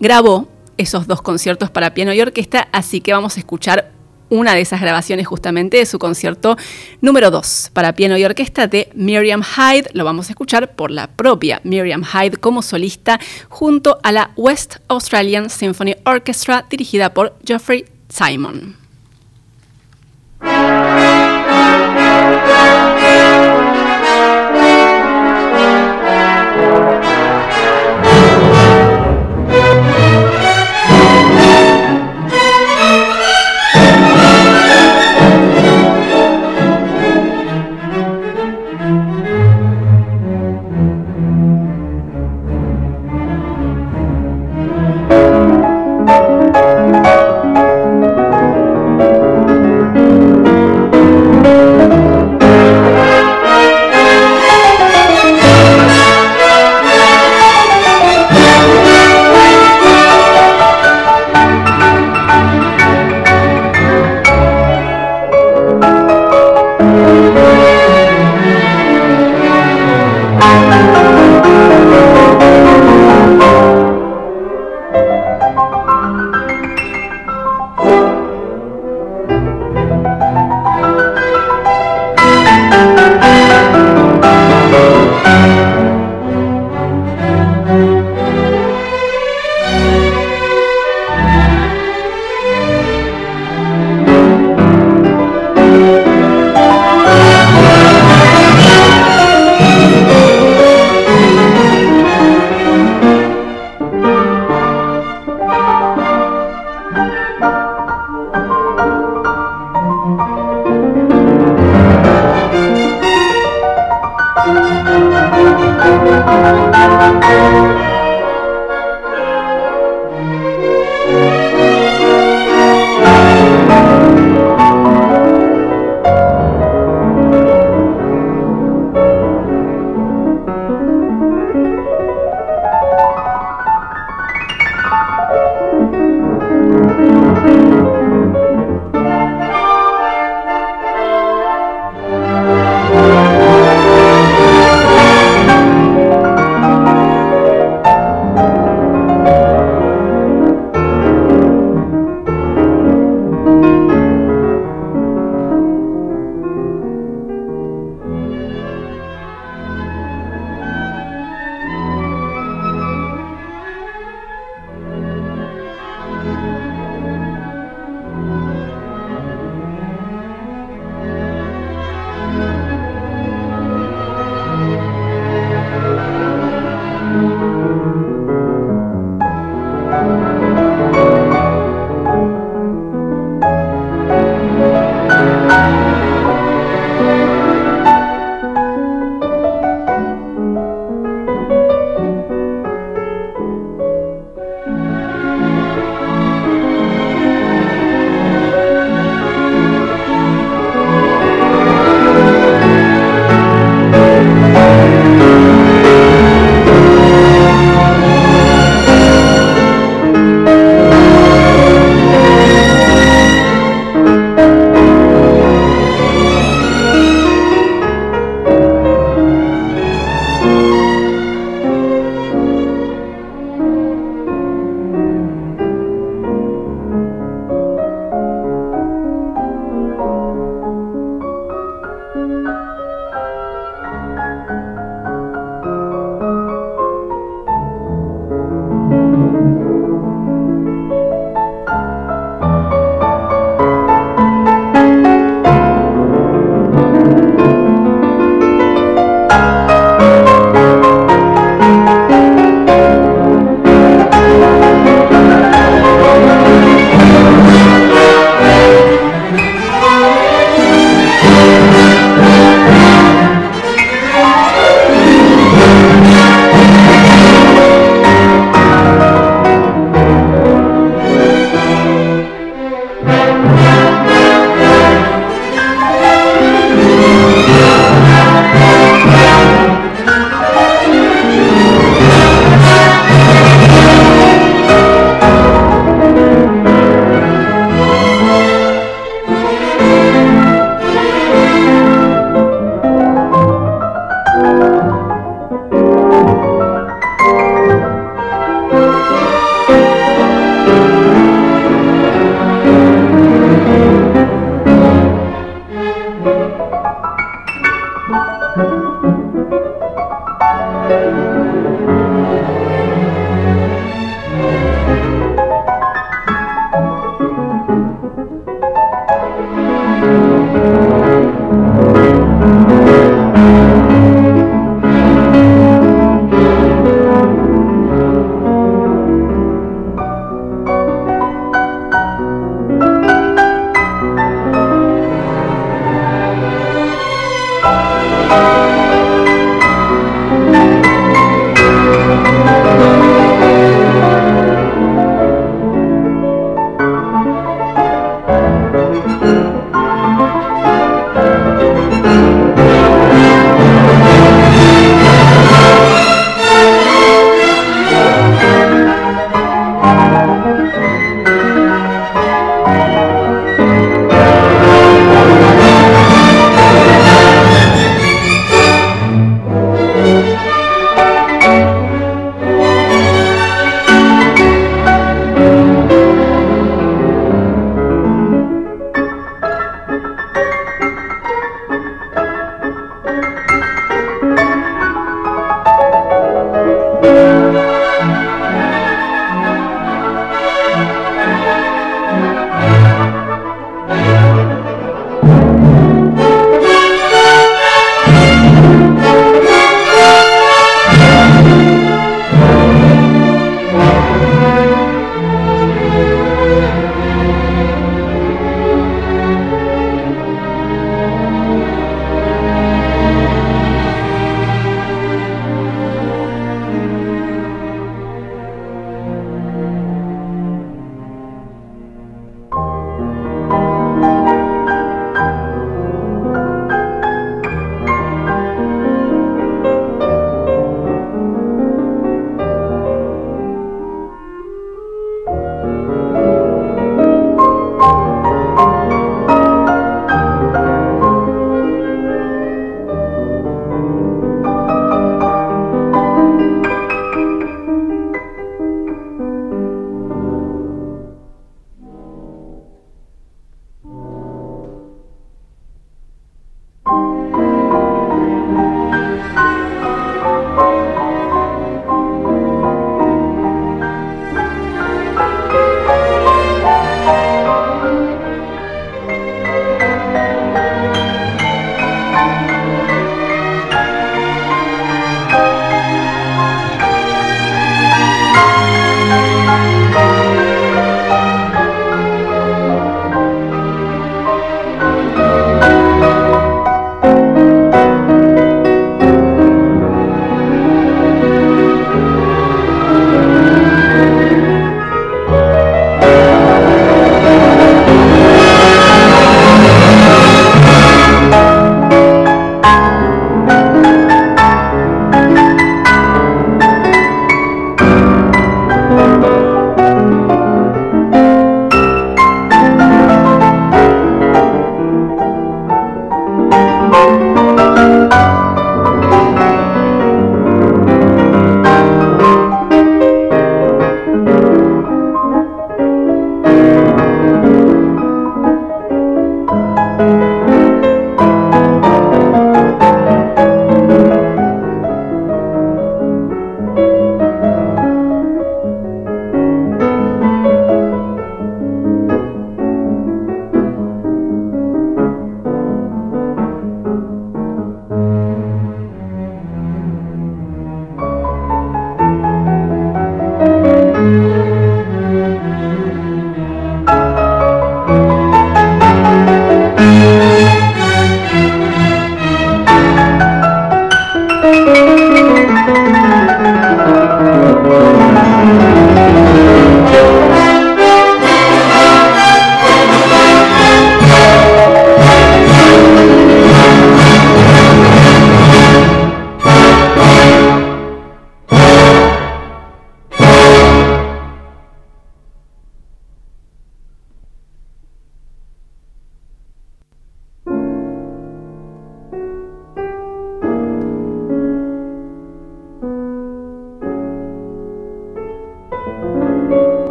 grabó 0.00 0.48
esos 0.76 1.06
dos 1.06 1.22
conciertos 1.22 1.70
para 1.70 1.94
piano 1.94 2.12
y 2.12 2.20
orquesta, 2.20 2.68
así 2.72 3.00
que 3.00 3.12
vamos 3.12 3.36
a 3.36 3.40
escuchar 3.40 3.92
una 4.30 4.54
de 4.54 4.60
esas 4.60 4.80
grabaciones 4.80 5.26
justamente 5.26 5.76
de 5.76 5.86
su 5.86 5.98
concierto 5.98 6.56
número 7.00 7.30
2 7.30 7.70
para 7.72 7.94
piano 7.94 8.16
y 8.16 8.24
orquesta 8.24 8.66
de 8.66 8.90
Miriam 8.94 9.42
Hyde. 9.42 9.90
Lo 9.92 10.04
vamos 10.04 10.28
a 10.28 10.32
escuchar 10.32 10.74
por 10.74 10.90
la 10.90 11.08
propia 11.08 11.60
Miriam 11.64 12.04
Hyde 12.04 12.38
como 12.38 12.62
solista 12.62 13.20
junto 13.48 13.98
a 14.02 14.12
la 14.12 14.30
West 14.36 14.76
Australian 14.88 15.50
Symphony 15.50 15.96
Orchestra 16.04 16.66
dirigida 16.68 17.12
por 17.12 17.36
Geoffrey 17.44 17.84
Simon. 18.08 18.83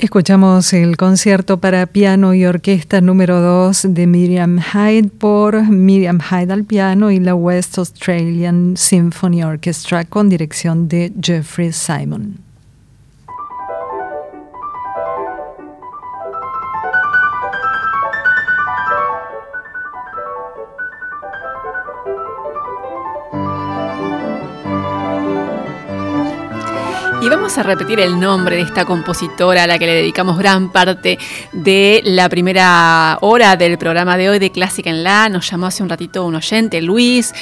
Escuchamos 0.00 0.72
el 0.72 0.96
concierto 0.96 1.60
para 1.60 1.84
piano 1.84 2.32
y 2.32 2.46
orquesta 2.46 3.02
número 3.02 3.42
2 3.42 3.88
de 3.90 4.06
Miriam 4.06 4.58
Hyde 4.58 5.10
por 5.10 5.62
Miriam 5.68 6.20
Hyde 6.20 6.54
al 6.54 6.64
piano 6.64 7.10
y 7.10 7.20
la 7.20 7.34
West 7.34 7.76
Australian 7.76 8.78
Symphony 8.78 9.42
Orchestra 9.42 10.06
con 10.06 10.30
dirección 10.30 10.88
de 10.88 11.12
Jeffrey 11.20 11.70
Simon. 11.70 12.49
Vamos 27.30 27.56
a 27.58 27.62
repetir 27.62 28.00
el 28.00 28.18
nombre 28.18 28.56
de 28.56 28.62
esta 28.62 28.84
compositora 28.84 29.62
a 29.62 29.66
la 29.68 29.78
que 29.78 29.86
le 29.86 29.94
dedicamos 29.94 30.36
gran 30.36 30.72
parte 30.72 31.16
de 31.52 32.00
la 32.04 32.28
primera 32.28 33.18
hora 33.20 33.54
del 33.54 33.78
programa 33.78 34.16
de 34.16 34.28
hoy 34.28 34.40
de 34.40 34.50
Clásica 34.50 34.90
en 34.90 35.04
La. 35.04 35.28
Nos 35.28 35.48
llamó 35.48 35.66
hace 35.66 35.84
un 35.84 35.88
ratito 35.88 36.24
un 36.24 36.34
oyente, 36.34 36.82
Luis, 36.82 37.32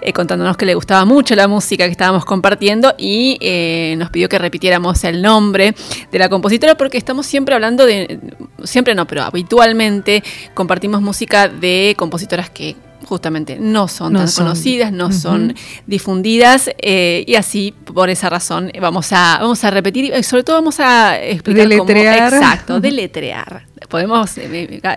eh, 0.00 0.12
contándonos 0.12 0.56
que 0.56 0.66
le 0.66 0.74
gustaba 0.74 1.04
mucho 1.04 1.36
la 1.36 1.46
música 1.46 1.84
que 1.84 1.92
estábamos 1.92 2.24
compartiendo 2.24 2.94
y 2.98 3.38
eh, 3.40 3.94
nos 3.98 4.10
pidió 4.10 4.28
que 4.28 4.36
repitiéramos 4.36 5.04
el 5.04 5.22
nombre 5.22 5.76
de 6.10 6.18
la 6.18 6.28
compositora 6.28 6.74
porque 6.74 6.98
estamos 6.98 7.24
siempre 7.24 7.54
hablando 7.54 7.86
de, 7.86 8.18
siempre 8.64 8.96
no, 8.96 9.06
pero 9.06 9.22
habitualmente 9.22 10.24
compartimos 10.54 11.00
música 11.02 11.46
de 11.46 11.94
compositoras 11.96 12.50
que 12.50 12.74
justamente 13.06 13.58
no 13.58 13.88
son 13.88 14.12
tan 14.12 14.30
conocidas, 14.30 14.92
no 14.92 15.12
son 15.12 15.54
difundidas 15.86 16.70
y 16.82 17.34
así 17.36 17.74
por 17.94 18.10
esa 18.10 18.28
razón 18.28 18.70
vamos 18.80 19.12
a 19.12 19.38
vamos 19.40 19.64
a 19.64 19.70
repetir 19.70 20.12
y 20.16 20.22
sobre 20.22 20.42
todo 20.42 20.56
vamos 20.56 20.80
a 20.80 21.18
explicar 21.20 21.68
deletrear. 21.68 22.30
cómo 22.30 22.42
exacto, 22.42 22.80
deletrear. 22.80 23.66
Podemos 23.88 24.36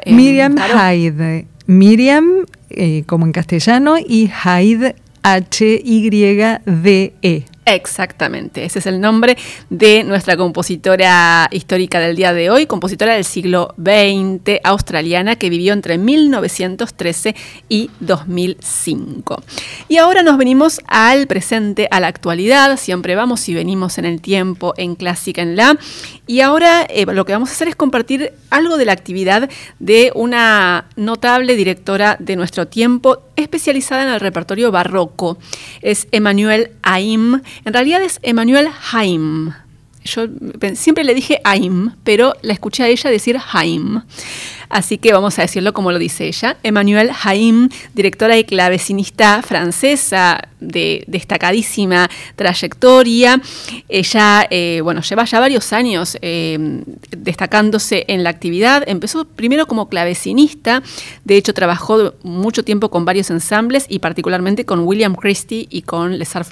Miriam 0.07 0.55
Hyde, 0.57 1.45
Miriam 1.67 2.45
como 3.05 3.25
en 3.25 3.31
castellano 3.31 3.97
y 3.97 4.29
Hyde 4.29 4.95
H 5.21 5.81
Y 5.83 6.09
D 6.09 7.13
E. 7.21 7.45
Exactamente, 7.75 8.65
ese 8.65 8.79
es 8.79 8.87
el 8.87 8.99
nombre 8.99 9.37
de 9.69 10.03
nuestra 10.03 10.35
compositora 10.35 11.47
histórica 11.51 11.99
del 11.99 12.15
día 12.15 12.33
de 12.33 12.49
hoy, 12.49 12.65
compositora 12.65 13.13
del 13.13 13.23
siglo 13.23 13.75
XX 13.77 14.59
australiana 14.63 15.35
que 15.35 15.51
vivió 15.51 15.73
entre 15.73 15.99
1913 15.99 17.35
y 17.69 17.91
2005. 17.99 19.43
Y 19.87 19.97
ahora 19.97 20.23
nos 20.23 20.37
venimos 20.37 20.81
al 20.87 21.27
presente, 21.27 21.87
a 21.91 21.99
la 21.99 22.07
actualidad, 22.07 22.75
siempre 22.77 23.15
vamos 23.15 23.47
y 23.47 23.53
venimos 23.53 23.99
en 23.99 24.05
el 24.05 24.19
tiempo 24.19 24.73
en 24.77 24.95
Clásica 24.95 25.43
en 25.43 25.55
La. 25.55 25.77
Y 26.25 26.41
ahora 26.41 26.87
eh, 26.89 27.05
lo 27.05 27.23
que 27.25 27.33
vamos 27.33 27.49
a 27.49 27.51
hacer 27.51 27.67
es 27.67 27.75
compartir 27.75 28.33
algo 28.49 28.77
de 28.77 28.85
la 28.85 28.93
actividad 28.93 29.47
de 29.77 30.11
una 30.15 30.85
notable 30.95 31.55
directora 31.55 32.17
de 32.19 32.35
nuestro 32.35 32.67
tiempo 32.67 33.21
especializada 33.41 34.03
en 34.03 34.09
el 34.09 34.19
repertorio 34.19 34.71
barroco. 34.71 35.37
Es 35.81 36.07
Emmanuel 36.11 36.71
Aim. 36.81 37.41
En 37.65 37.73
realidad 37.73 38.01
es 38.01 38.19
Emmanuel 38.21 38.69
Haim. 38.91 39.53
Yo 40.03 40.27
siempre 40.75 41.03
le 41.03 41.13
dije 41.13 41.41
Aim, 41.43 41.91
pero 42.03 42.33
la 42.41 42.53
escuché 42.53 42.83
a 42.83 42.87
ella 42.87 43.09
decir 43.09 43.37
Haim. 43.51 44.01
Así 44.69 44.99
que 44.99 45.13
vamos 45.13 45.39
a 45.39 45.41
decirlo 45.41 45.73
como 45.73 45.91
lo 45.91 45.97
dice 45.97 46.27
ella. 46.27 46.57
Emmanuel 46.63 47.09
Haim, 47.23 47.69
directora 47.93 48.37
y 48.37 48.43
clavecinista 48.43 49.41
francesa 49.41 50.49
de 50.59 51.03
destacadísima 51.07 52.09
trayectoria. 52.35 53.41
Ella, 53.87 54.47
eh, 54.49 54.81
bueno, 54.83 55.01
lleva 55.01 55.25
ya 55.25 55.39
varios 55.39 55.73
años 55.73 56.17
eh, 56.21 56.83
destacándose 57.09 58.05
en 58.07 58.23
la 58.23 58.29
actividad. 58.29 58.83
Empezó 58.87 59.25
primero 59.25 59.65
como 59.65 59.89
clavecinista, 59.89 60.83
de 61.23 61.37
hecho 61.37 61.53
trabajó 61.53 62.13
mucho 62.23 62.63
tiempo 62.63 62.89
con 62.89 63.05
varios 63.05 63.29
ensambles 63.31 63.85
y 63.89 63.99
particularmente 63.99 64.65
con 64.65 64.81
William 64.81 65.15
Christie 65.15 65.67
y 65.69 65.81
con 65.81 66.19
Les 66.19 66.35
Arts 66.35 66.49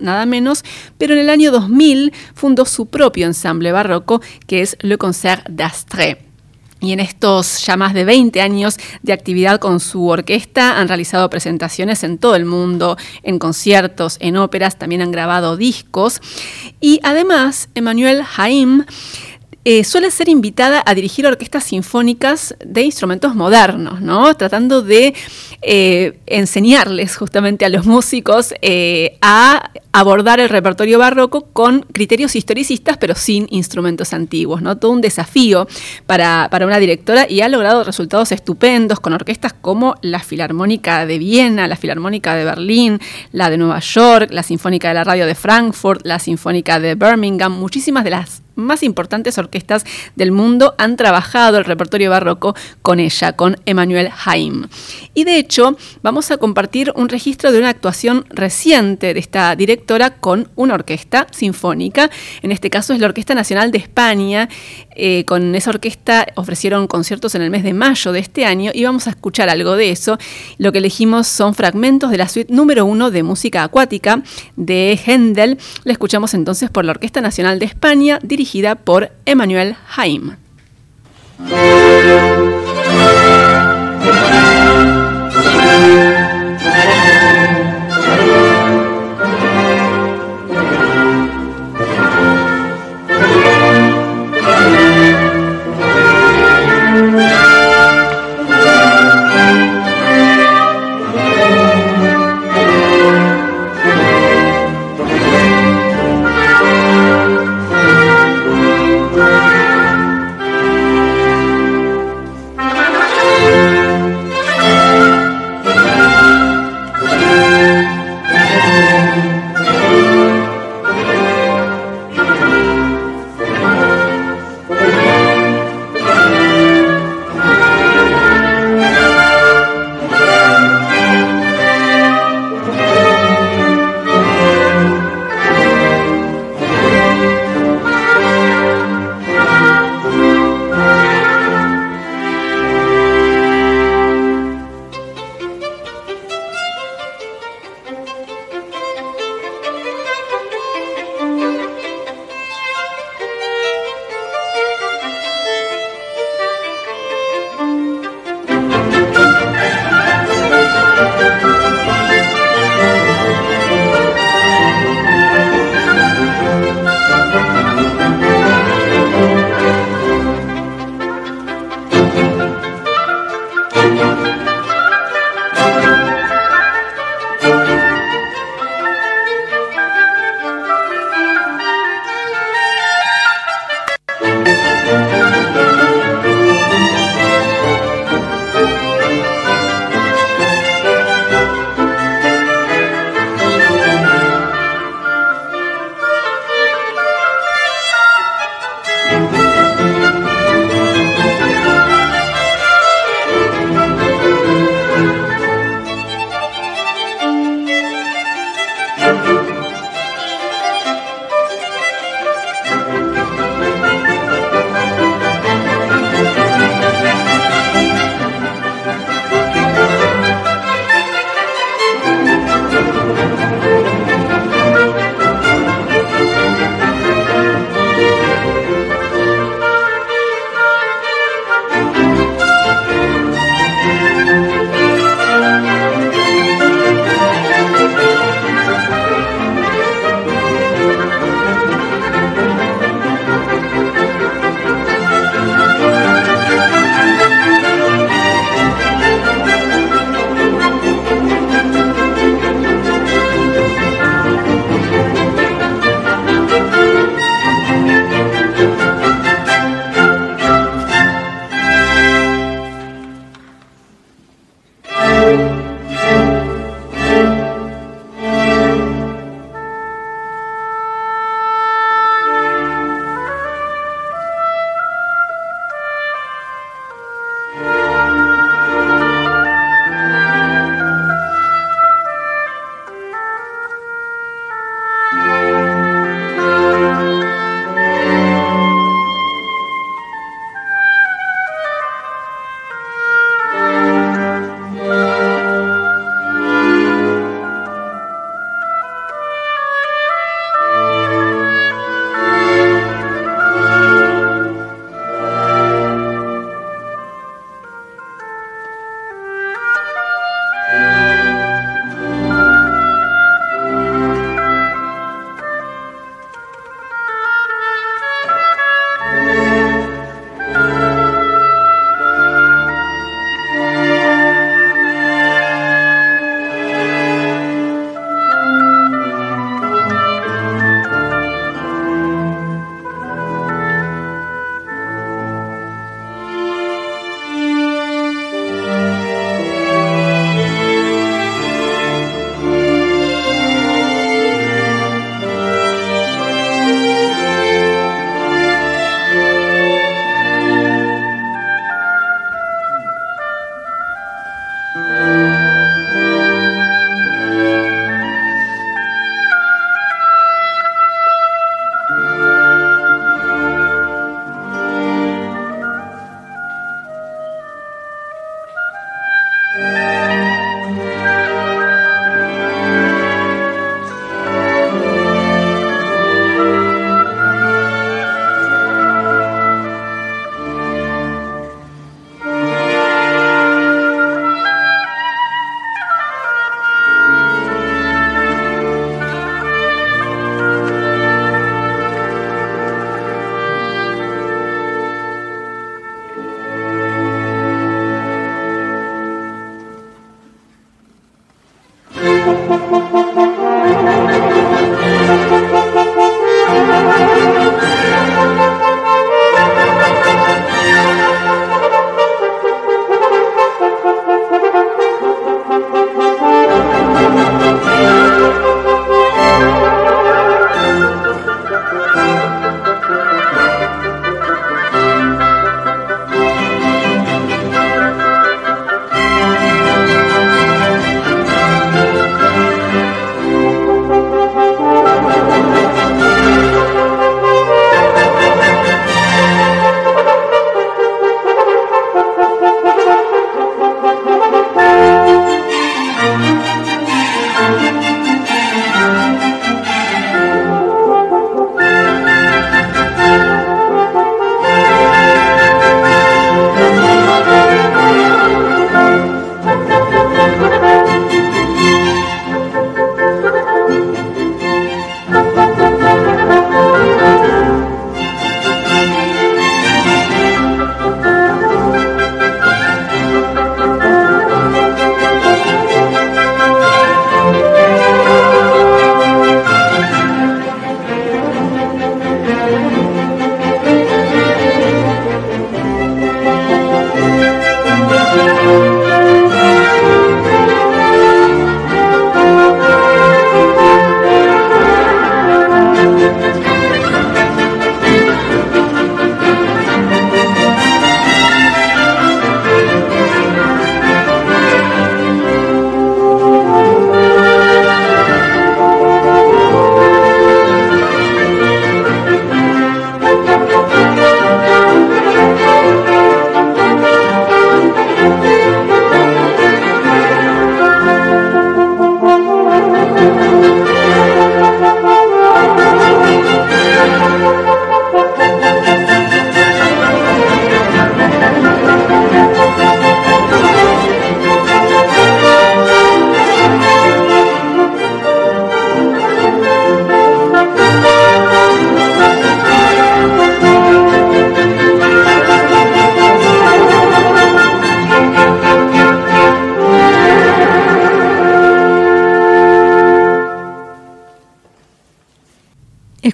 nada 0.00 0.26
menos, 0.26 0.64
pero 0.96 1.14
en 1.14 1.20
el 1.20 1.30
año 1.30 1.50
2000 1.50 2.12
fundó 2.34 2.64
su 2.64 2.86
propio 2.86 3.26
ensamble 3.26 3.72
barroco 3.72 4.22
que 4.46 4.62
es 4.62 4.76
Le 4.80 4.96
Concert 4.96 5.46
d'Astre. 5.48 6.29
Y 6.80 6.92
en 6.92 7.00
estos 7.00 7.64
ya 7.66 7.76
más 7.76 7.92
de 7.92 8.04
20 8.04 8.40
años 8.40 8.78
de 9.02 9.12
actividad 9.12 9.60
con 9.60 9.80
su 9.80 10.08
orquesta 10.08 10.78
han 10.78 10.88
realizado 10.88 11.28
presentaciones 11.28 12.02
en 12.04 12.18
todo 12.18 12.34
el 12.34 12.46
mundo, 12.46 12.96
en 13.22 13.38
conciertos, 13.38 14.16
en 14.20 14.36
óperas, 14.36 14.78
también 14.78 15.02
han 15.02 15.12
grabado 15.12 15.56
discos. 15.56 16.20
Y 16.80 17.00
además, 17.02 17.68
Emmanuel 17.74 18.22
Haim 18.36 18.84
eh, 19.66 19.84
suele 19.84 20.10
ser 20.10 20.30
invitada 20.30 20.82
a 20.86 20.94
dirigir 20.94 21.26
orquestas 21.26 21.64
sinfónicas 21.64 22.56
de 22.64 22.80
instrumentos 22.80 23.34
modernos, 23.34 24.00
¿no? 24.00 24.34
Tratando 24.34 24.80
de 24.80 25.14
eh, 25.62 26.18
enseñarles 26.26 27.16
justamente 27.16 27.66
a 27.66 27.68
los 27.68 27.84
músicos 27.84 28.54
eh, 28.62 29.18
a 29.20 29.70
abordar 29.92 30.40
el 30.40 30.48
repertorio 30.48 30.98
barroco 30.98 31.42
con 31.52 31.80
criterios 31.92 32.34
historicistas, 32.34 32.96
pero 32.96 33.14
sin 33.14 33.46
instrumentos 33.50 34.14
antiguos, 34.14 34.62
¿no? 34.62 34.78
Todo 34.78 34.92
un 34.92 35.00
desafío 35.00 35.68
para, 36.06 36.48
para 36.50 36.66
una 36.66 36.78
directora 36.78 37.26
y 37.28 37.42
ha 37.42 37.48
logrado 37.48 37.84
resultados 37.84 38.32
estupendos 38.32 39.00
con 39.00 39.12
orquestas 39.12 39.52
como 39.52 39.96
la 40.00 40.20
Filarmónica 40.20 41.04
de 41.04 41.18
Viena, 41.18 41.68
la 41.68 41.76
Filarmónica 41.76 42.34
de 42.34 42.44
Berlín, 42.44 43.00
la 43.32 43.50
de 43.50 43.58
Nueva 43.58 43.80
York, 43.80 44.30
la 44.30 44.42
Sinfónica 44.42 44.88
de 44.88 44.94
la 44.94 45.04
Radio 45.04 45.26
de 45.26 45.34
Frankfurt, 45.34 46.06
la 46.06 46.18
Sinfónica 46.18 46.80
de 46.80 46.94
Birmingham, 46.94 47.52
muchísimas 47.52 48.04
de 48.04 48.10
las 48.10 48.42
más 48.54 48.82
importantes 48.82 49.38
orquestas 49.38 49.84
del 50.16 50.32
mundo 50.32 50.74
han 50.78 50.96
trabajado 50.96 51.58
el 51.58 51.64
repertorio 51.64 52.10
barroco 52.10 52.54
con 52.82 53.00
ella, 53.00 53.32
con 53.32 53.56
Emmanuel 53.66 54.10
Haim. 54.24 54.68
Y 55.14 55.24
de 55.24 55.38
hecho, 55.38 55.76
vamos 56.02 56.30
a 56.30 56.36
compartir 56.36 56.92
un 56.96 57.08
registro 57.08 57.52
de 57.52 57.58
una 57.58 57.68
actuación 57.68 58.24
reciente 58.30 59.14
de 59.14 59.20
esta 59.20 59.54
directora 59.56 60.16
con 60.16 60.48
una 60.56 60.74
orquesta 60.74 61.26
sinfónica. 61.30 62.10
En 62.42 62.52
este 62.52 62.70
caso 62.70 62.92
es 62.92 63.00
la 63.00 63.06
Orquesta 63.06 63.34
Nacional 63.34 63.70
de 63.70 63.78
España. 63.78 64.48
Eh, 65.02 65.24
con 65.24 65.54
esa 65.54 65.70
orquesta 65.70 66.26
ofrecieron 66.34 66.86
conciertos 66.86 67.34
en 67.34 67.40
el 67.40 67.48
mes 67.48 67.62
de 67.62 67.72
mayo 67.72 68.12
de 68.12 68.18
este 68.18 68.44
año 68.44 68.70
y 68.74 68.84
vamos 68.84 69.06
a 69.06 69.10
escuchar 69.10 69.48
algo 69.48 69.74
de 69.74 69.90
eso. 69.90 70.18
Lo 70.58 70.72
que 70.72 70.78
elegimos 70.78 71.26
son 71.26 71.54
fragmentos 71.54 72.10
de 72.10 72.18
la 72.18 72.28
suite 72.28 72.52
número 72.52 72.84
uno 72.84 73.10
de 73.10 73.22
música 73.22 73.64
acuática 73.64 74.22
de 74.56 75.00
Händel. 75.02 75.56
La 75.84 75.92
escuchamos 75.92 76.34
entonces 76.34 76.68
por 76.68 76.84
la 76.84 76.90
Orquesta 76.90 77.22
Nacional 77.22 77.58
de 77.58 77.64
España, 77.64 78.18
dirigida 78.22 78.74
por 78.74 79.10
Emmanuel 79.24 79.74
Haim. 79.96 80.36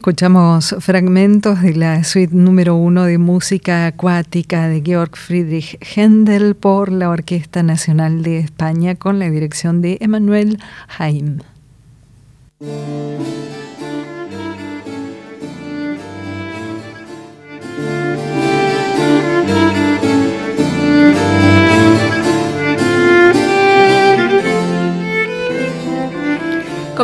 Escuchamos 0.07 0.77
fragmentos 0.79 1.63
de 1.63 1.75
la 1.75 2.05
suite 2.05 2.33
número 2.33 2.77
uno 2.77 3.07
de 3.07 3.19
música 3.19 3.89
acuática 3.89 4.69
de 4.69 4.81
Georg 4.81 5.17
Friedrich 5.17 5.81
Händel 5.81 6.55
por 6.55 6.93
la 6.93 7.11
Orquesta 7.11 7.65
Nacional 7.65 8.23
de 8.23 8.39
España 8.39 8.95
con 8.95 9.19
la 9.19 9.29
dirección 9.29 9.83
de 9.83 9.99
Emmanuel 10.01 10.61
Haim. 10.97 11.41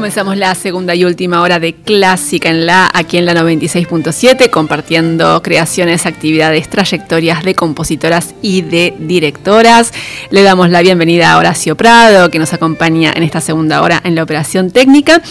Comenzamos 0.03 0.37
la 0.37 0.53
segunda 0.57 0.97
y 0.97 1.05
última 1.05 1.43
hora 1.43 1.61
de 1.61 1.75
Clásica 1.75 2.51
en 2.51 2.67
la, 2.67 2.91
aquí 2.93 3.19
en 3.19 3.25
la 3.25 3.35
96.7, 3.35 4.51
compartiendo 4.51 5.41
creaciones, 5.43 6.07
actividades, 6.07 6.69
trayectorias 6.69 7.45
de 7.45 7.55
compositoras 7.55 8.35
y 8.43 8.63
de 8.63 8.95
directoras. 8.99 9.93
Le 10.31 10.43
damos 10.43 10.71
la 10.71 10.81
bienvenida 10.83 11.31
a 11.31 11.39
Horacio 11.39 11.77
Prado, 11.77 12.31
que 12.31 12.41
nos 12.41 12.53
acompaña 12.53 13.13
en 13.15 13.23
esta 13.23 13.41
segunda 13.41 13.81
hora 13.81 14.01
en 14.03 14.17
la 14.17 14.25
operación 14.25 14.73
técnica. 14.73 15.23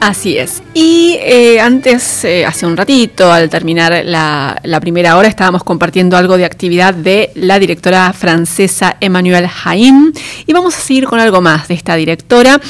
Así 0.00 0.38
es. 0.38 0.62
Y 0.74 1.16
eh, 1.20 1.60
antes, 1.60 2.24
eh, 2.24 2.46
hace 2.46 2.66
un 2.66 2.76
ratito, 2.76 3.32
al 3.32 3.50
terminar 3.50 4.04
la, 4.04 4.78
primera 4.80 5.16
hora, 5.16 5.26
estábamos 5.26 5.64
compartiendo 5.64 6.16
algo 6.16 6.36
de 6.36 6.44
actividad 6.44 6.94
de 6.94 7.32
la 7.34 7.58
directora 7.58 8.12
francesa 8.12 8.96
Emmanuelle 9.00 9.50
Haim. 9.64 10.12
Y 10.46 10.52
vamos 10.52 10.76
a 10.76 10.80
seguir 10.80 11.06
con 11.06 11.18
algo 11.18 11.40
más 11.40 11.66
de 11.66 11.74
esta 11.74 11.96
directora 11.96 12.60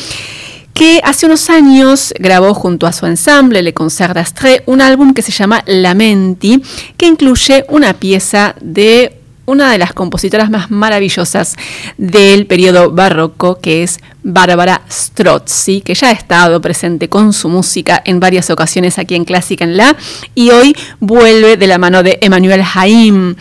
que 0.72 1.00
hace 1.02 1.26
unos 1.26 1.50
años 1.50 2.14
grabó 2.20 2.54
junto 2.54 2.86
a 2.86 2.92
su 2.92 3.04
ensamble 3.04 3.62
Le 3.62 3.74
Concert 3.74 4.14
d'Astre 4.14 4.62
un 4.66 4.80
álbum 4.80 5.12
que 5.12 5.22
se 5.22 5.32
llama 5.32 5.62
Lamenti, 5.66 6.62
que 6.96 7.06
incluye 7.06 7.64
una 7.68 7.94
pieza 7.94 8.54
de 8.60 9.17
una 9.48 9.72
de 9.72 9.78
las 9.78 9.94
compositoras 9.94 10.50
más 10.50 10.70
maravillosas 10.70 11.56
del 11.96 12.44
periodo 12.46 12.90
barroco, 12.90 13.58
que 13.58 13.82
es 13.82 13.98
Bárbara 14.22 14.82
Strozzi, 14.90 15.80
que 15.80 15.94
ya 15.94 16.08
ha 16.08 16.12
estado 16.12 16.60
presente 16.60 17.08
con 17.08 17.32
su 17.32 17.48
música 17.48 18.02
en 18.04 18.20
varias 18.20 18.50
ocasiones 18.50 18.98
aquí 18.98 19.14
en 19.14 19.24
Clásica 19.24 19.64
en 19.64 19.78
La, 19.78 19.96
y 20.34 20.50
hoy 20.50 20.76
vuelve 21.00 21.56
de 21.56 21.66
la 21.66 21.78
mano 21.78 22.02
de 22.02 22.18
Emmanuel 22.20 22.62
Haim. 22.74 23.36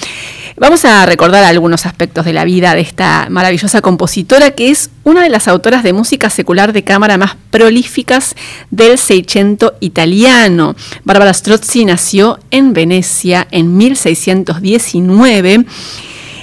Vamos 0.59 0.85
a 0.85 1.05
recordar 1.05 1.43
algunos 1.43 1.85
aspectos 1.85 2.25
de 2.25 2.33
la 2.33 2.43
vida 2.43 2.73
de 2.73 2.81
esta 2.81 3.27
maravillosa 3.29 3.81
compositora, 3.81 4.49
que 4.49 4.71
es 4.71 4.89
una 5.03 5.21
de 5.21 5.29
las 5.29 5.47
autoras 5.47 5.83
de 5.83 5.93
música 5.93 6.31
secular 6.31 6.73
de 6.73 6.83
cámara 6.83 7.19
más 7.19 7.35
prolíficas 7.51 8.35
del 8.71 8.97
Seicento 8.97 9.75
italiano. 9.81 10.75
Bárbara 11.03 11.31
Strozzi 11.31 11.85
nació 11.85 12.39
en 12.49 12.73
Venecia 12.73 13.47
en 13.51 13.77
1619 13.77 15.65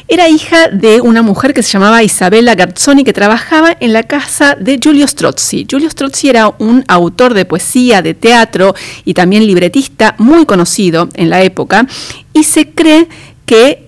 era 0.06 0.28
hija 0.28 0.68
de 0.68 1.00
una 1.00 1.22
mujer 1.22 1.54
que 1.54 1.62
se 1.62 1.72
llamaba 1.72 2.02
Isabella 2.02 2.54
Garzoni 2.54 3.04
que 3.04 3.14
trabajaba 3.14 3.74
en 3.80 3.94
la 3.94 4.02
casa 4.02 4.54
de 4.54 4.78
Giulio 4.78 5.08
Strozzi. 5.08 5.66
Giulio 5.66 5.88
Strozzi 5.88 6.28
era 6.28 6.54
un 6.58 6.84
autor 6.88 7.32
de 7.32 7.46
poesía, 7.46 8.02
de 8.02 8.12
teatro 8.12 8.74
y 9.06 9.14
también 9.14 9.46
libretista 9.46 10.14
muy 10.18 10.44
conocido 10.44 11.08
en 11.14 11.30
la 11.30 11.42
época 11.42 11.86
y 12.34 12.44
se 12.44 12.70
cree 12.70 13.08
que 13.46 13.83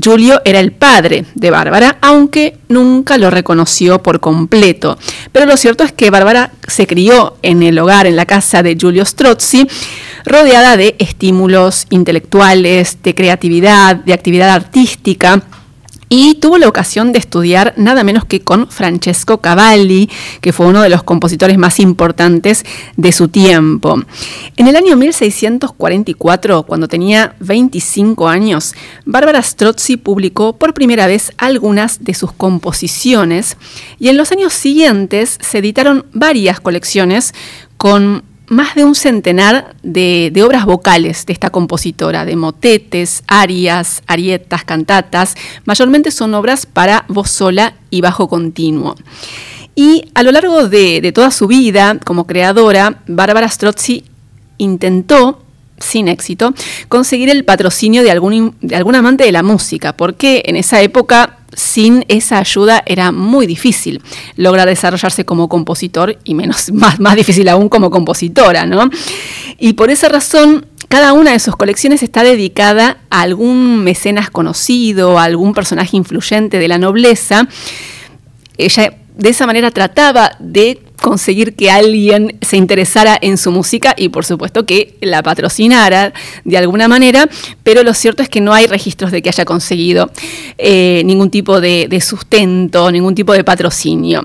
Giulio 0.00 0.40
era 0.44 0.60
el 0.60 0.72
padre 0.72 1.24
de 1.34 1.50
Bárbara, 1.50 1.98
aunque 2.00 2.58
nunca 2.68 3.18
lo 3.18 3.30
reconoció 3.30 4.02
por 4.02 4.20
completo. 4.20 4.98
Pero 5.32 5.46
lo 5.46 5.56
cierto 5.56 5.84
es 5.84 5.92
que 5.92 6.10
Bárbara 6.10 6.52
se 6.66 6.86
crió 6.86 7.36
en 7.42 7.62
el 7.62 7.78
hogar, 7.78 8.06
en 8.06 8.16
la 8.16 8.26
casa 8.26 8.62
de 8.62 8.76
Giulio 8.76 9.04
Strozzi, 9.04 9.66
rodeada 10.24 10.76
de 10.76 10.96
estímulos 10.98 11.86
intelectuales, 11.90 12.98
de 13.02 13.14
creatividad, 13.14 13.96
de 13.96 14.12
actividad 14.12 14.50
artística 14.50 15.42
y 16.12 16.34
tuvo 16.34 16.58
la 16.58 16.68
ocasión 16.68 17.12
de 17.12 17.20
estudiar 17.20 17.72
nada 17.76 18.02
menos 18.02 18.24
que 18.24 18.40
con 18.40 18.68
Francesco 18.68 19.40
Cavalli, 19.40 20.10
que 20.40 20.52
fue 20.52 20.66
uno 20.66 20.82
de 20.82 20.88
los 20.88 21.04
compositores 21.04 21.56
más 21.56 21.78
importantes 21.78 22.64
de 22.96 23.12
su 23.12 23.28
tiempo. 23.28 23.94
En 24.56 24.66
el 24.66 24.74
año 24.74 24.96
1644, 24.96 26.64
cuando 26.64 26.88
tenía 26.88 27.36
25 27.38 28.28
años, 28.28 28.74
Bárbara 29.04 29.40
Strozzi 29.40 29.96
publicó 29.96 30.56
por 30.56 30.74
primera 30.74 31.06
vez 31.06 31.32
algunas 31.38 32.02
de 32.02 32.14
sus 32.14 32.32
composiciones 32.32 33.56
y 34.00 34.08
en 34.08 34.16
los 34.16 34.32
años 34.32 34.52
siguientes 34.52 35.38
se 35.40 35.58
editaron 35.58 36.06
varias 36.12 36.58
colecciones 36.58 37.34
con 37.76 38.24
más 38.50 38.74
de 38.74 38.84
un 38.84 38.96
centenar 38.96 39.76
de, 39.84 40.32
obras 40.44 40.66
vocales 40.66 41.24
de 41.24 41.32
esta 41.32 41.50
compositora, 41.50 42.24
de 42.24 42.34
motetes, 42.34 43.22
arias, 43.28 44.02
arietas, 44.08 44.64
cantatas. 44.64 45.36
Mayormente 45.64 46.10
son 46.10 46.34
obras 46.34 46.66
para 46.66 47.04
voz 47.06 47.30
sola 47.30 47.74
y 47.90 48.00
bajo 48.00 48.28
continuo. 48.28 48.96
Y 49.76 50.10
a 50.14 50.24
lo 50.24 50.32
largo 50.32 50.68
de, 50.68 51.12
toda 51.14 51.30
su 51.30 51.46
vida 51.46 51.98
como 52.04 52.26
creadora, 52.26 53.00
Bárbara 53.06 53.48
Strozzi 53.48 54.04
intentó 54.58 55.44
sin 55.78 56.08
éxito, 56.08 56.52
conseguir 56.88 57.30
el 57.30 57.46
patrocinio 57.46 58.02
de 58.02 58.10
algún, 58.10 58.54
de 58.60 58.76
algún 58.76 58.96
amante 58.96 59.24
de 59.24 59.32
la 59.32 59.42
música, 59.42 59.96
porque 59.96 60.42
en 60.44 60.56
esa 60.56 60.82
época 60.82 61.38
sin 61.52 62.04
esa 62.08 62.38
ayuda 62.38 62.82
era 62.86 63.12
muy 63.12 63.46
difícil 63.46 64.02
lograr 64.36 64.68
desarrollarse 64.68 65.24
como 65.24 65.48
compositor 65.48 66.18
y 66.24 66.34
menos, 66.34 66.70
más, 66.72 67.00
más 67.00 67.16
difícil 67.16 67.48
aún 67.48 67.68
como 67.68 67.90
compositora, 67.90 68.66
¿no? 68.66 68.88
Y 69.58 69.74
por 69.74 69.90
esa 69.90 70.08
razón 70.08 70.66
cada 70.88 71.12
una 71.12 71.30
de 71.30 71.38
sus 71.38 71.54
colecciones 71.54 72.02
está 72.02 72.24
dedicada 72.24 72.98
a 73.10 73.20
algún 73.20 73.84
mecenas 73.84 74.28
conocido, 74.28 75.20
a 75.20 75.24
algún 75.24 75.54
personaje 75.54 75.96
influyente 75.96 76.58
de 76.58 76.66
la 76.66 76.78
nobleza. 76.78 77.46
Ella 78.58 78.94
de 79.16 79.28
esa 79.28 79.46
manera 79.46 79.70
trataba 79.70 80.32
de 80.40 80.82
conseguir 81.00 81.54
que 81.54 81.70
alguien 81.70 82.38
se 82.42 82.56
interesara 82.56 83.18
en 83.20 83.38
su 83.38 83.50
música 83.50 83.94
y 83.96 84.08
por 84.08 84.24
supuesto 84.24 84.66
que 84.66 84.96
la 85.00 85.22
patrocinara 85.22 86.12
de 86.44 86.58
alguna 86.58 86.88
manera, 86.88 87.28
pero 87.62 87.82
lo 87.82 87.94
cierto 87.94 88.22
es 88.22 88.28
que 88.28 88.40
no 88.40 88.52
hay 88.52 88.66
registros 88.66 89.10
de 89.10 89.22
que 89.22 89.28
haya 89.28 89.44
conseguido 89.44 90.10
eh, 90.58 91.02
ningún 91.04 91.30
tipo 91.30 91.60
de, 91.60 91.86
de 91.88 92.00
sustento, 92.00 92.90
ningún 92.90 93.14
tipo 93.14 93.32
de 93.32 93.44
patrocinio. 93.44 94.24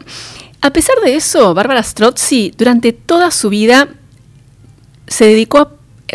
A 0.61 0.71
pesar 0.71 0.95
de 1.03 1.15
eso, 1.15 1.53
Bárbara 1.53 1.83
Strozzi 1.83 2.51
durante 2.57 2.91
toda 2.91 3.31
su 3.31 3.49
vida 3.49 3.87
se 5.07 5.25
dedicó 5.25 5.59
a 5.59 5.71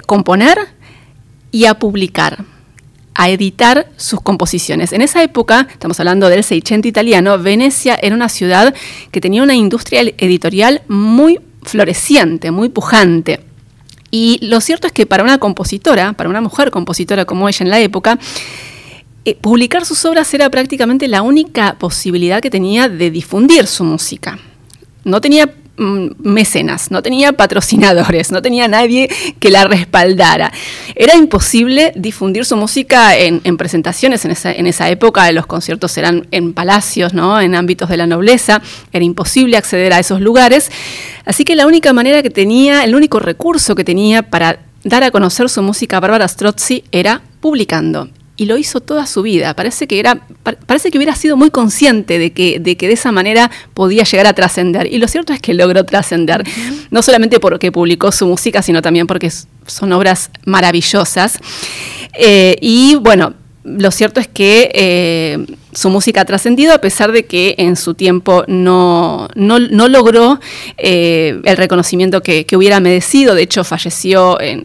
componer 0.07 0.59
y 1.53 1.67
a 1.67 1.75
publicar 1.75 2.45
a 3.21 3.29
editar 3.29 3.87
sus 3.99 4.23
composiciones. 4.23 4.95
En 4.95 5.03
esa 5.03 5.23
época, 5.23 5.69
estamos 5.71 6.01
hablando 6.01 6.31
del 6.31 6.43
Seicento 6.43 6.89
italiano, 6.89 7.39
Venecia 7.39 7.99
era 8.01 8.15
una 8.15 8.31
ciudad 8.31 8.75
que 9.11 9.21
tenía 9.21 9.43
una 9.43 9.55
industria 9.55 10.01
editorial 10.17 10.81
muy 10.89 11.39
floreciente, 11.61 12.51
muy 12.51 12.71
pujante. 12.71 13.41
Y 14.11 14.39
lo 14.41 14.63
cierto 14.63 14.87
es 14.87 14.95
que 14.95 15.05
para 15.05 15.23
una 15.23 15.37
compositora, 15.37 16.15
para 16.15 16.31
una 16.31 16.41
mujer 16.41 16.71
compositora 16.71 17.27
como 17.27 17.47
ella 17.47 17.63
en 17.63 17.69
la 17.69 17.79
época, 17.81 18.19
eh, 19.27 19.35
publicar 19.35 19.85
sus 19.85 20.03
obras 20.07 20.33
era 20.33 20.49
prácticamente 20.49 21.07
la 21.07 21.21
única 21.21 21.77
posibilidad 21.79 22.41
que 22.41 22.49
tenía 22.49 22.89
de 22.89 23.11
difundir 23.11 23.67
su 23.67 23.85
música. 23.85 24.39
No 25.05 25.21
tenía 25.21 25.53
mecenas, 25.81 26.91
no 26.91 27.03
tenía 27.03 27.33
patrocinadores, 27.33 28.31
no 28.31 28.43
tenía 28.43 28.69
nadie 28.69 29.09
que 29.39 29.51
la 29.51 29.65
respaldara. 29.65 30.53
Era 30.95 31.15
imposible 31.17 31.93
difundir 31.97 32.45
su 32.45 32.57
música 32.57 33.17
en, 33.17 33.41
presentaciones 33.57 34.25
en 34.25 34.67
esa, 34.67 34.91
época, 34.91 35.31
los 35.33 35.47
conciertos 35.47 35.97
eran 35.97 36.27
en 36.31 36.53
palacios, 36.53 37.15
¿no? 37.15 37.41
en 37.41 37.55
ámbitos 37.55 37.89
de 37.89 37.97
la 37.97 38.07
nobleza, 38.07 38.61
era 38.93 39.05
imposible 39.05 39.57
acceder 39.57 39.93
a 39.95 39.99
esos 39.99 40.21
lugares. 40.21 40.71
Así 41.25 41.45
que 41.45 41.57
la 41.57 41.67
única 41.67 41.93
manera 41.93 42.23
que 42.23 42.31
tenía, 42.31 42.85
el 42.85 42.95
único 42.95 43.19
recurso 43.19 43.75
que 43.75 43.85
tenía 43.85 44.23
para 44.23 44.61
dar 44.85 45.03
a 45.03 45.11
conocer 45.11 45.49
su 45.49 45.63
música 45.63 45.99
Bárbara 46.01 46.29
Strozzi 46.29 46.85
era 46.93 47.23
publicando 47.41 48.09
y 48.41 48.47
lo 48.47 48.57
hizo 48.57 48.81
toda 48.81 49.05
su 49.05 49.21
vida. 49.21 49.55
Parece 49.55 49.87
que 49.87 50.01
era, 50.01 50.23
parece 50.67 50.91
que 50.91 50.97
hubiera 50.97 51.15
sido 51.15 51.37
muy 51.37 51.51
consciente 51.51 52.19
de 52.19 52.33
que, 52.33 52.59
de 52.59 52.75
que 52.79 52.87
de 52.89 52.95
esa 52.95 53.13
manera 53.13 53.51
podía 53.75 54.05
llegar 54.05 54.27
a 54.27 54.33
trascender. 54.33 54.87
Y 54.91 54.97
lo 54.97 55.09
cierto 55.09 55.35
es 55.35 55.43
que 55.43 55.53
logró 55.53 55.85
trascender, 55.85 56.43
no 56.91 57.03
solamente 57.03 57.39
porque 57.39 57.71
publicó 57.71 58.11
su 58.13 58.27
música, 58.27 58.63
sino 58.63 58.81
también 58.81 59.07
porque 59.07 59.31
son 59.67 59.93
obras 59.93 60.31
maravillosas. 60.47 61.39
Eh, 62.15 62.57
y 62.63 62.95
bueno, 62.95 63.35
lo 63.63 63.91
cierto 63.91 64.21
es 64.21 64.29
que 64.29 64.71
eh, 64.73 65.47
su 65.73 65.89
música 65.91 66.23
ha 66.23 66.25
trascendido 66.25 66.75
a 66.75 66.79
pesar 66.79 67.13
de 67.13 67.27
que 67.27 67.55
en 67.59 67.77
su 67.77 67.95
tiempo 67.95 68.45
no, 68.49 69.29
no, 69.35 69.59
logró 69.89 70.41
eh, 70.77 71.41
el 71.45 71.57
reconocimiento 71.57 72.23
que, 72.23 72.47
hubiera 72.57 72.81
merecido. 72.81 73.35
De 73.35 73.43
hecho, 73.43 73.65
falleció 73.65 74.41
en, 74.41 74.63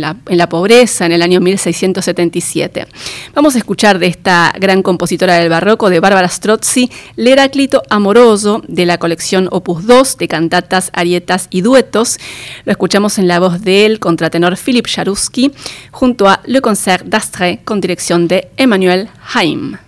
la, 0.00 0.16
en, 0.26 0.38
la, 0.38 0.48
pobreza 0.48 1.06
en 1.06 1.12
el 1.12 1.22
año 1.22 1.40
1677. 1.40 2.86
Vamos 3.34 3.54
a 3.54 3.58
escuchar 3.58 3.98
de 3.98 4.06
esta 4.06 4.52
gran 4.58 4.82
compositora 4.82 5.36
del 5.36 5.48
barroco, 5.48 5.88
de 5.88 6.00
Bárbara 6.00 6.28
Strozzi, 6.28 6.90
L'Heráclito 7.16 7.82
Amoroso, 7.88 8.62
de 8.66 8.86
la 8.86 8.98
colección 8.98 9.48
Opus 9.50 9.86
2 9.86 10.18
de 10.18 10.28
cantatas, 10.28 10.90
arietas 10.92 11.46
y 11.50 11.60
duetos. 11.60 12.18
Lo 12.64 12.72
escuchamos 12.72 13.18
en 13.18 13.28
la 13.28 13.38
voz 13.38 13.62
del 13.62 14.00
contratenor 14.00 14.56
Philip 14.56 14.86
Jaruski 14.86 15.52
junto 15.90 16.28
a 16.28 16.40
Le 16.44 16.60
Concert 16.60 17.06
d'Astre 17.06 17.60
con 17.64 17.80
dirección 17.80 18.28
de 18.28 18.48
Emmanuel 18.56 19.08
Haim. 19.32 19.87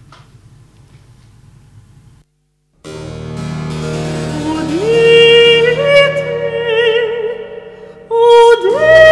Oh. 8.73 9.10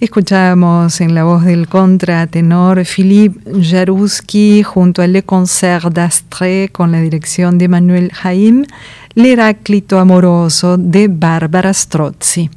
Escuchamos 0.00 1.00
en 1.00 1.12
la 1.16 1.24
voz 1.24 1.44
del 1.44 1.66
contratenor 1.66 2.84
Philippe 2.84 3.40
Jaruski 3.60 4.62
junto 4.62 5.02
al 5.02 5.12
Le 5.12 5.24
Concert 5.24 5.92
d'Astre 5.92 6.68
con 6.68 6.92
la 6.92 7.00
dirección 7.00 7.58
de 7.58 7.66
Manuel 7.66 8.12
Jaim, 8.12 8.64
L'Heráclito 9.16 9.98
Amoroso 9.98 10.76
de 10.78 11.08
Bárbara 11.08 11.74
Strozzi. 11.74 12.48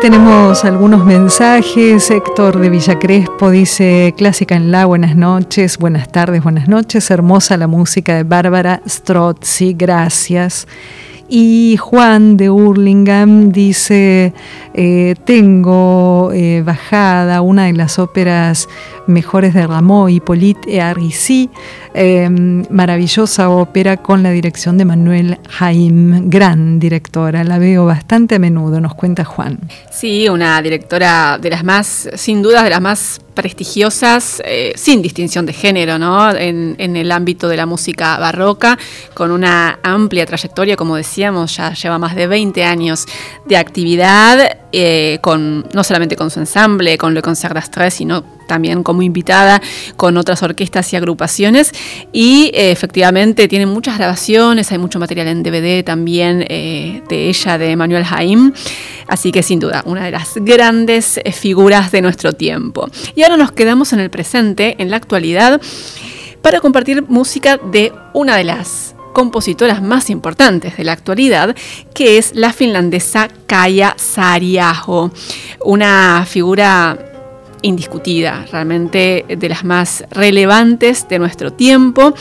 Tenemos 0.00 0.64
algunos 0.64 1.04
mensajes. 1.04 2.10
Héctor 2.10 2.58
de 2.58 2.70
Villa 2.70 2.98
Crespo 2.98 3.50
dice, 3.50 4.14
Clásica 4.16 4.54
en 4.54 4.70
la, 4.70 4.86
buenas 4.86 5.14
noches, 5.14 5.76
buenas 5.78 6.10
tardes, 6.10 6.42
buenas 6.42 6.68
noches. 6.68 7.10
Hermosa 7.10 7.56
la 7.58 7.66
música 7.66 8.16
de 8.16 8.22
Bárbara 8.22 8.80
Strozzi, 8.88 9.74
gracias. 9.74 10.66
Y 11.28 11.76
Juan 11.76 12.36
de 12.36 12.50
Hurlingham 12.50 13.52
dice, 13.52 14.32
eh, 14.74 15.14
tengo 15.24 16.30
eh, 16.32 16.62
bajada 16.64 17.40
una 17.42 17.66
de 17.66 17.74
las 17.74 17.98
óperas 17.98 18.68
mejores 19.10 19.54
de 19.54 19.66
Rameau, 19.66 20.08
Hippolyte 20.08 20.66
et 20.66 20.80
Aricie, 20.80 21.50
em, 21.94 22.64
maravillosa 22.70 23.50
ópera 23.50 23.96
con 23.96 24.22
la 24.22 24.30
dirección 24.30 24.78
de 24.78 24.84
Manuel 24.84 25.38
Jaim, 25.48 26.30
gran 26.30 26.78
directora, 26.78 27.44
la 27.44 27.58
veo 27.58 27.84
bastante 27.84 28.36
a 28.36 28.38
menudo, 28.38 28.80
nos 28.80 28.94
cuenta 28.94 29.24
Juan. 29.24 29.58
Sí, 29.90 30.28
una 30.28 30.60
directora 30.62 31.38
de 31.40 31.50
las 31.50 31.64
más, 31.64 32.08
sin 32.14 32.42
dudas, 32.42 32.64
de 32.64 32.70
las 32.70 32.80
más 32.80 33.20
prestigiosas, 33.34 34.42
eh, 34.44 34.72
sin 34.76 35.00
distinción 35.00 35.46
de 35.46 35.52
género, 35.52 35.98
¿no? 35.98 36.30
En, 36.34 36.76
el 36.78 37.12
ámbito 37.12 37.48
de 37.48 37.56
la 37.56 37.66
música 37.66 38.18
barroca, 38.18 38.78
con 39.14 39.30
una 39.30 39.78
amplia 39.82 40.26
trayectoria, 40.26 40.76
como 40.76 40.96
decíamos, 40.96 41.56
ya 41.56 41.72
lleva 41.72 41.98
más 41.98 42.14
de 42.14 42.26
20 42.26 42.64
años 42.64 43.06
de 43.46 43.56
actividad, 43.56 44.58
eh, 44.72 45.18
con, 45.22 45.66
no 45.72 45.84
solamente 45.84 46.16
con 46.16 46.30
su 46.30 46.40
ensamble, 46.40 46.98
con 46.98 47.14
Le 47.14 47.22
Concert 47.22 47.54
d'Astre, 47.54 47.90
sino 47.90 48.24
también 48.50 48.82
como 48.82 49.02
invitada 49.02 49.62
con 49.96 50.16
otras 50.16 50.42
orquestas 50.42 50.92
y 50.92 50.96
agrupaciones. 50.96 51.72
Y 52.12 52.50
eh, 52.52 52.72
efectivamente 52.72 53.48
tiene 53.48 53.66
muchas 53.66 53.96
grabaciones, 53.96 54.70
hay 54.72 54.78
mucho 54.78 54.98
material 54.98 55.28
en 55.28 55.42
DVD 55.42 55.84
también 55.84 56.40
de 56.40 57.28
ella, 57.28 57.58
de 57.58 57.76
Manuel 57.76 58.04
Jaim. 58.04 58.52
Así 59.10 59.32
que 59.32 59.42
sin 59.42 59.58
duda, 59.58 59.82
una 59.86 60.04
de 60.04 60.12
las 60.12 60.34
grandes 60.36 61.18
eh, 61.18 61.32
figuras 61.32 61.90
de 61.90 62.00
nuestro 62.00 62.32
tiempo. 62.32 62.88
Y 63.16 63.22
ahora 63.22 63.36
nos 63.36 63.50
quedamos 63.50 63.92
en 63.92 63.98
el 63.98 64.08
presente, 64.08 64.76
en 64.78 64.88
la 64.88 64.96
actualidad, 64.96 65.60
para 66.42 66.60
compartir 66.60 67.02
música 67.02 67.56
de 67.56 67.92
una 68.14 68.36
de 68.36 68.44
las 68.44 68.94
compositoras 69.12 69.82
más 69.82 70.10
importantes 70.10 70.76
de 70.76 70.84
la 70.84 70.92
actualidad, 70.92 71.56
que 71.92 72.18
es 72.18 72.36
la 72.36 72.52
finlandesa 72.52 73.28
Kaya 73.46 73.94
Sariaho, 73.98 75.10
una 75.64 76.24
figura 76.24 77.09
indiscutida, 77.62 78.46
realmente 78.50 79.24
de 79.28 79.48
las 79.48 79.64
más 79.64 80.04
relevantes 80.10 81.08
de 81.08 81.18
nuestro 81.18 81.52
tiempo. 81.52 82.14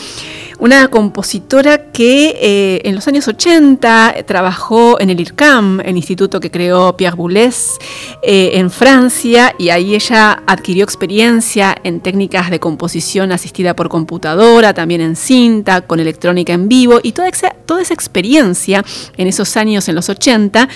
Una 0.60 0.90
compositora 0.90 1.92
que 1.92 2.36
eh, 2.38 2.82
en 2.84 2.94
los 2.94 3.08
años 3.08 3.28
80 3.30 4.16
trabajó 4.26 5.00
en 5.00 5.10
el 5.10 5.22
IRCAM, 5.22 5.80
el 5.80 5.96
instituto 5.96 6.42
que 6.42 6.52
creó 6.52 6.98
Pierre 6.98 7.16
Boulez 7.16 7.78
eh, 8.22 8.52
en 8.56 8.70
Francia, 8.70 9.56
y 9.58 9.70
ahí 9.70 9.96
ella 9.96 10.44
adquirió 10.46 10.84
experiencia 10.84 11.78
en 11.84 12.02
técnicas 12.02 12.50
de 12.50 12.60
composición 12.60 13.32
asistida 13.32 13.74
por 13.74 13.88
computadora, 13.88 14.74
también 14.74 15.00
en 15.00 15.16
cinta, 15.16 15.82
con 15.82 16.02
electrónica 16.02 16.52
en 16.52 16.68
vivo, 16.68 17.00
y 17.02 17.14
toda 17.14 17.30
esa, 17.30 17.52
toda 17.66 17.82
esa 17.82 17.94
experiencia 17.94 18.84
en 19.16 19.28
esos 19.28 19.56
años, 19.56 19.88
en 19.88 19.96
los 19.96 20.10
80, 20.10 20.68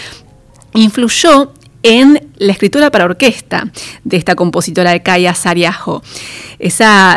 influyó 0.75 1.51
en 1.83 2.31
la 2.37 2.51
escritura 2.51 2.89
para 2.89 3.05
orquesta 3.05 3.69
de 4.03 4.17
esta 4.17 4.35
compositora 4.35 4.91
de 4.91 5.03
Kaya 5.03 5.35
Sariajo. 5.35 6.01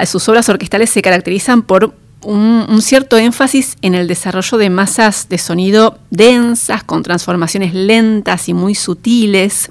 sus 0.05 0.29
obras 0.29 0.49
orquestales 0.49 0.91
se 0.91 1.03
caracterizan 1.03 1.63
por 1.63 1.95
un, 2.27 2.83
cierto 2.83 3.17
énfasis 3.19 3.77
en 3.83 3.95
el 3.95 4.09
desarrollo 4.09 4.59
de 4.59 4.71
masas 4.71 5.29
de 5.29 5.39
sonido 5.39 5.99
densas, 6.11 6.83
con 6.83 7.03
transformaciones 7.03 7.73
lentas 7.73 8.49
y 8.49 8.55
muy 8.55 8.75
sutiles. 8.75 9.69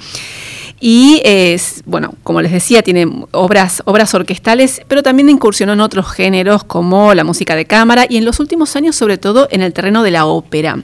Y 0.80 1.22
es, 1.24 1.84
bueno, 1.86 2.14
como 2.24 2.42
les 2.42 2.52
decía, 2.52 2.82
tiene 2.82 3.08
obras, 3.32 3.82
obras 3.86 4.14
orquestales, 4.14 4.82
pero 4.88 5.04
también 5.04 5.30
incursionó 5.30 5.74
en 5.74 5.80
otros 5.80 6.12
géneros 6.12 6.64
como 6.64 7.14
la 7.14 7.24
música 7.24 7.56
de 7.56 7.66
cámara 7.66 8.06
y 8.08 8.18
en 8.18 8.26
los 8.26 8.40
últimos 8.40 8.76
años 8.76 8.96
sobre 8.96 9.18
todo 9.18 9.48
en 9.52 9.62
el 9.62 9.74
terreno 9.74 10.04
de 10.04 10.12
la 10.12 10.26
ópera. 10.26 10.78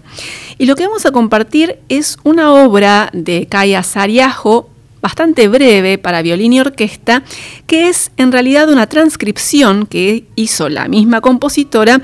Y 0.62 0.68
lo 0.68 0.76
que 0.76 0.86
vamos 0.86 1.08
a 1.08 1.12
compartir 1.12 1.80
es 1.90 2.20
una 2.24 2.54
obra 2.54 3.10
de 3.14 3.48
Kaya 3.48 3.82
Sariajo, 3.82 4.70
bastante 5.02 5.48
breve 5.48 5.98
para 5.98 6.22
violín 6.22 6.54
y 6.54 6.60
orquesta, 6.60 7.24
que 7.66 7.90
es 7.90 8.12
en 8.18 8.32
realidad 8.32 8.70
una 8.70 8.86
transcripción 8.86 9.88
que 9.88 10.26
hizo 10.36 10.70
la 10.70 10.88
misma 10.88 11.20
compositora 11.20 12.00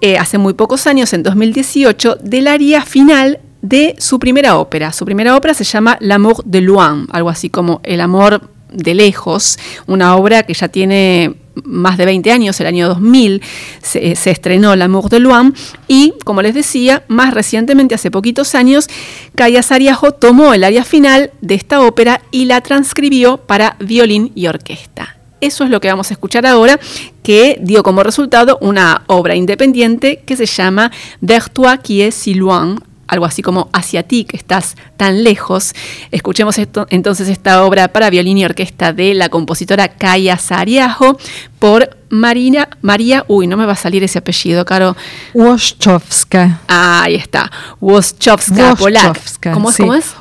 eh, 0.00 0.16
hace 0.16 0.38
muy 0.38 0.54
pocos 0.54 0.86
años, 0.86 1.12
en 1.12 1.24
2018, 1.24 2.18
del 2.22 2.46
aria 2.46 2.82
final 2.82 3.40
de 3.62 3.96
su 3.98 4.20
primera 4.20 4.58
ópera. 4.58 4.92
Su 4.92 5.04
primera 5.04 5.34
ópera 5.34 5.52
se 5.52 5.64
llama 5.64 5.96
L'amour 5.98 6.44
de 6.44 6.60
loin, 6.60 7.08
algo 7.10 7.30
así 7.30 7.50
como 7.50 7.80
El 7.82 8.00
amor 8.00 8.48
de 8.72 8.94
lejos, 8.94 9.58
una 9.88 10.14
obra 10.14 10.44
que 10.44 10.54
ya 10.54 10.68
tiene 10.68 11.34
más 11.64 11.98
de 11.98 12.06
20 12.06 12.30
años, 12.32 12.60
el 12.60 12.66
año 12.66 12.88
2000, 12.88 13.42
se, 13.82 14.12
estrenó 14.12 14.74
L'amour 14.76 15.08
de 15.08 15.20
Loin 15.20 15.54
y, 15.86 16.14
como 16.24 16.42
les 16.42 16.54
decía, 16.54 17.04
más 17.08 17.34
recientemente, 17.34 17.94
hace 17.94 18.10
poquitos 18.10 18.54
años, 18.54 18.88
Kaya 19.34 19.62
Sariajo 19.62 20.12
tomó 20.12 20.54
el 20.54 20.64
área 20.64 20.84
final 20.84 21.30
de 21.40 21.54
esta 21.54 21.80
ópera 21.80 22.20
y 22.30 22.44
la 22.46 22.60
transcribió 22.60 23.38
para 23.38 23.76
violín 23.80 24.32
y 24.34 24.46
orquesta. 24.46 25.16
Eso 25.40 25.64
es 25.64 25.70
lo 25.70 25.80
que 25.80 25.88
vamos 25.88 26.10
a 26.10 26.14
escuchar 26.14 26.46
ahora, 26.46 26.80
que 27.22 27.58
dio 27.62 27.82
como 27.82 28.02
resultado 28.02 28.58
una 28.60 29.04
obra 29.06 29.36
independiente 29.36 30.22
que 30.26 30.36
se 30.36 30.46
llama 30.46 30.90
Vers 31.20 31.50
qui 31.82 32.02
es 32.02 32.14
si 32.14 32.34
loin, 32.34 32.80
algo 33.08 33.24
así 33.24 33.42
como 33.42 33.68
hacia 33.72 34.02
ti 34.04 34.24
que 34.24 34.36
estás 34.36 34.76
tan 34.96 35.24
lejos. 35.24 35.72
Escuchemos 36.10 36.58
esto, 36.58 36.86
entonces 36.90 37.28
esta 37.28 37.64
obra 37.64 37.88
para 37.88 38.10
violín 38.10 38.38
y 38.38 38.44
orquesta 38.44 38.92
de 38.92 39.14
la 39.14 39.28
compositora 39.28 39.88
Kaya 39.88 40.36
Sariajo 40.36 41.18
por 41.58 41.96
Marina, 42.10 42.68
María, 42.80 43.24
uy, 43.28 43.46
no 43.46 43.56
me 43.56 43.66
va 43.66 43.72
a 43.72 43.76
salir 43.76 44.02
ese 44.04 44.18
apellido, 44.18 44.64
Caro. 44.64 44.96
Woszczowska. 45.34 46.60
ahí 46.68 47.16
está. 47.16 47.50
Woszczowska, 47.80 48.76
polaca. 48.76 49.52
¿Cómo, 49.52 49.70
¿Cómo, 49.76 49.94
es? 49.94 50.14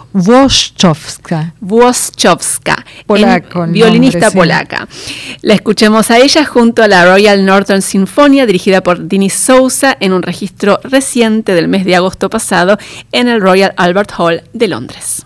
Polaco. 3.05 3.67
Violinista 3.67 4.31
polaca. 4.31 4.87
La 5.41 5.53
escuchemos 5.53 6.09
a 6.09 6.17
ella 6.17 6.43
junto 6.43 6.81
a 6.81 6.87
la 6.87 7.05
Royal 7.05 7.45
Northern 7.45 7.83
Sinfonia, 7.83 8.45
dirigida 8.47 8.81
por 8.81 8.99
Denis 8.99 9.33
Sousa, 9.33 9.95
en 9.99 10.13
un 10.13 10.23
registro 10.23 10.79
reciente 10.83 11.53
del 11.53 11.67
mes 11.67 11.85
de 11.85 11.95
agosto 11.95 12.29
pasado 12.29 12.79
en 13.11 13.27
el 13.27 13.41
Royal 13.41 13.73
Albert 13.77 14.11
Hall 14.17 14.41
de 14.53 14.67
Londres. 14.67 15.25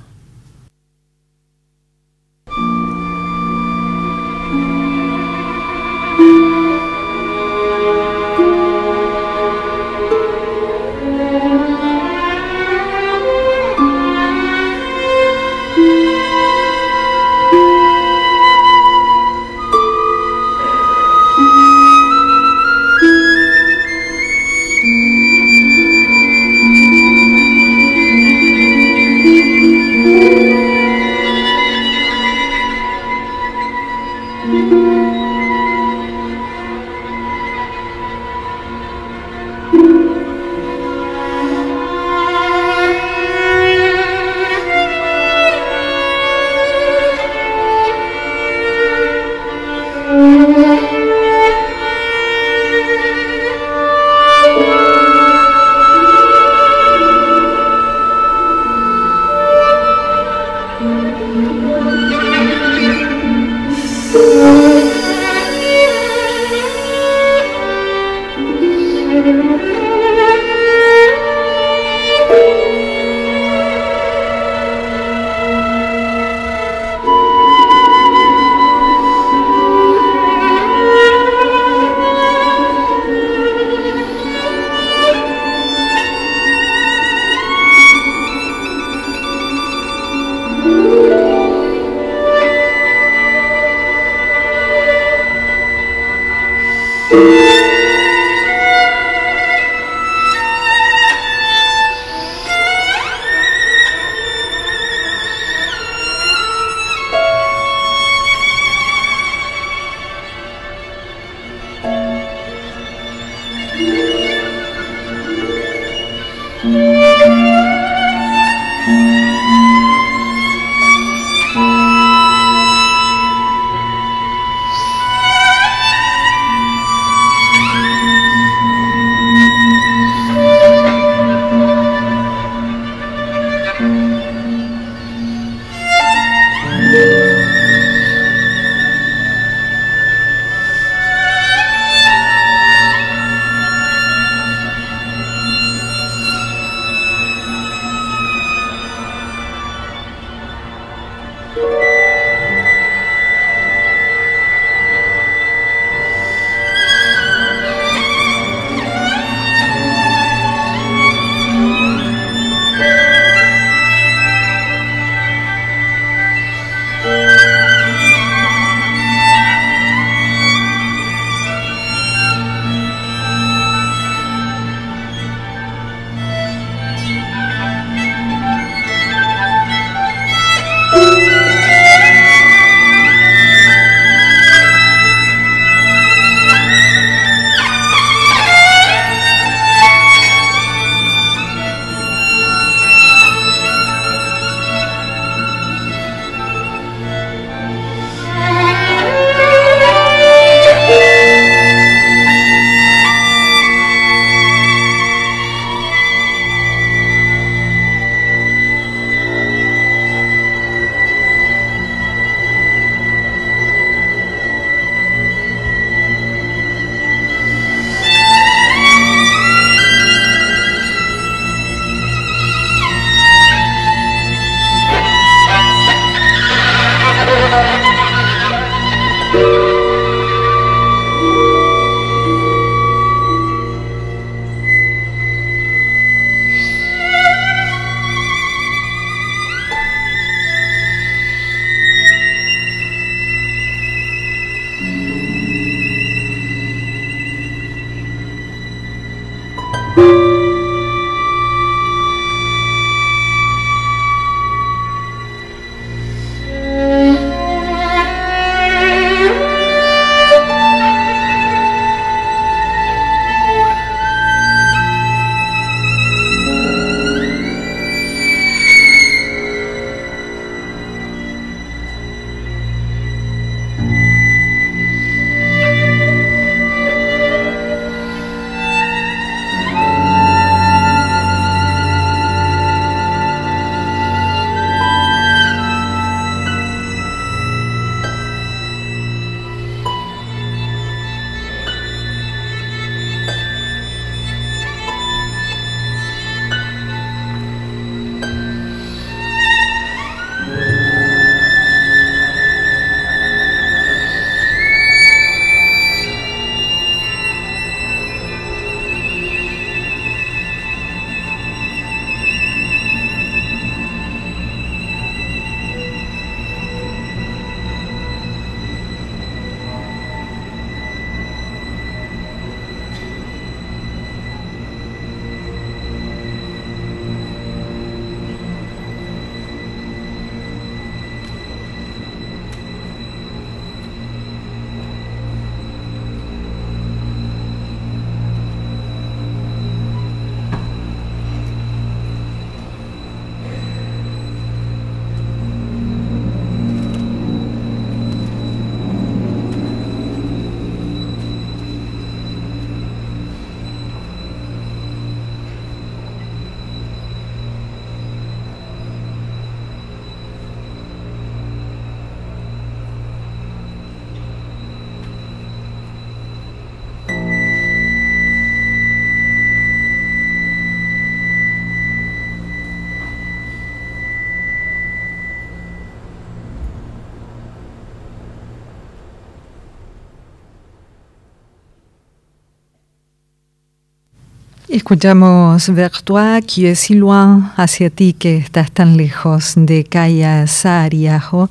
Escuchamos 384.73 385.68
Vers 385.68 386.02
toi 386.02 386.41
qui 386.41 386.65
es 386.65 386.80
si 386.80 386.93
loin, 386.93 387.52
hacia 387.57 387.89
ti 387.89 388.14
que 388.14 388.38
estás 388.38 388.72
tan 388.72 388.95
lejos, 388.95 389.56
de 389.57 389.84
Kaya 389.84 390.48
Sariajo, 390.48 391.49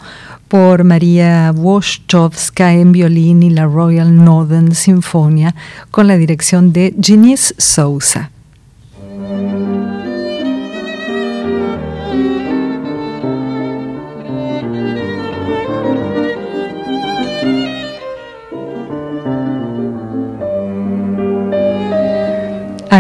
por 0.48 0.84
María 0.84 1.52
Wojciechowska 1.54 2.72
en 2.72 2.92
violín 2.92 3.42
y 3.42 3.50
la 3.50 3.66
Royal 3.66 4.24
Northern 4.24 4.74
Sinfonia, 4.74 5.54
con 5.90 6.06
la 6.06 6.16
dirección 6.16 6.72
de 6.72 6.94
Ginés 6.98 7.54
Sousa. 7.58 8.30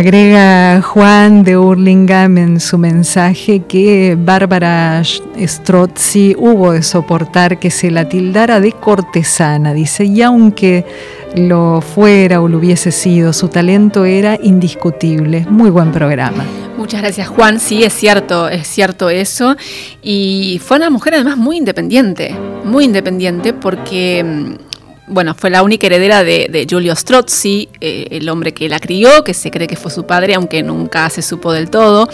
Agrega 0.00 0.80
Juan 0.80 1.44
de 1.44 1.58
Hurlingham 1.58 2.38
en 2.38 2.58
su 2.58 2.78
mensaje 2.78 3.64
que 3.68 4.16
Bárbara 4.18 5.02
Strozzi 5.04 6.34
hubo 6.38 6.72
de 6.72 6.82
soportar 6.82 7.58
que 7.58 7.70
se 7.70 7.90
la 7.90 8.08
tildara 8.08 8.60
de 8.60 8.72
cortesana, 8.72 9.74
dice, 9.74 10.06
y 10.06 10.22
aunque 10.22 10.86
lo 11.36 11.82
fuera 11.82 12.40
o 12.40 12.48
lo 12.48 12.56
hubiese 12.56 12.92
sido, 12.92 13.34
su 13.34 13.48
talento 13.48 14.06
era 14.06 14.38
indiscutible. 14.42 15.44
Muy 15.50 15.68
buen 15.68 15.92
programa. 15.92 16.46
Muchas 16.78 17.02
gracias 17.02 17.28
Juan, 17.28 17.60
sí 17.60 17.84
es 17.84 17.92
cierto, 17.92 18.48
es 18.48 18.66
cierto 18.66 19.10
eso. 19.10 19.54
Y 20.02 20.62
fue 20.64 20.78
una 20.78 20.88
mujer 20.88 21.12
además 21.12 21.36
muy 21.36 21.58
independiente, 21.58 22.34
muy 22.64 22.86
independiente 22.86 23.52
porque 23.52 24.24
mm, 24.24 24.69
bueno, 25.10 25.34
fue 25.34 25.50
la 25.50 25.62
única 25.62 25.86
heredera 25.86 26.22
de, 26.22 26.66
Giulio 26.68 26.94
Strozzi, 26.94 27.68
eh, 27.80 28.06
el 28.12 28.28
hombre 28.28 28.54
que 28.54 28.68
la 28.68 28.78
crió, 28.78 29.24
que 29.24 29.34
se 29.34 29.50
cree 29.50 29.66
que 29.66 29.76
fue 29.76 29.90
su 29.90 30.06
padre, 30.06 30.34
aunque 30.34 30.62
nunca 30.62 31.10
se 31.10 31.20
supo 31.20 31.52
del 31.52 31.68
todo. 31.68 32.08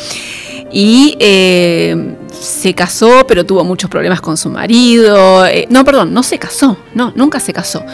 Y 0.72 1.16
eh, 1.20 2.16
se 2.32 2.74
casó, 2.74 3.26
pero 3.28 3.44
tuvo 3.44 3.64
muchos 3.64 3.90
problemas 3.90 4.20
con 4.20 4.36
su 4.36 4.48
marido. 4.48 5.46
Eh, 5.46 5.66
no, 5.70 5.84
perdón, 5.84 6.12
no 6.12 6.22
se 6.22 6.38
casó, 6.38 6.76
no, 6.94 7.12
nunca 7.14 7.38
se 7.38 7.52
casó. 7.52 7.84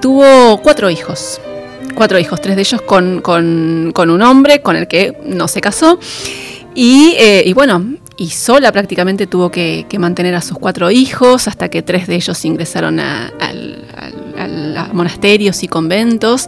tuvo 0.00 0.60
cuatro 0.62 0.90
hijos, 0.90 1.40
cuatro 1.94 2.18
hijos, 2.18 2.40
tres 2.40 2.56
de 2.56 2.62
ellos 2.62 2.82
con, 2.82 3.22
un 3.24 4.22
hombre 4.22 4.60
con 4.60 4.76
el 4.76 4.86
que 4.86 5.16
no 5.24 5.48
se 5.48 5.60
casó. 5.60 5.98
Y, 6.74 7.16
y 7.18 7.52
bueno, 7.54 7.84
y 8.16 8.30
sola 8.30 8.72
prácticamente 8.72 9.26
tuvo 9.26 9.50
que, 9.50 9.86
mantener 9.98 10.34
a 10.34 10.40
sus 10.40 10.58
cuatro 10.58 10.90
hijos 10.90 11.48
hasta 11.48 11.68
que 11.68 11.82
tres 11.82 12.06
de 12.06 12.16
ellos 12.16 12.44
ingresaron 12.44 13.00
a, 13.00 13.32
monasterios 14.92 15.62
y 15.62 15.68
conventos. 15.68 16.46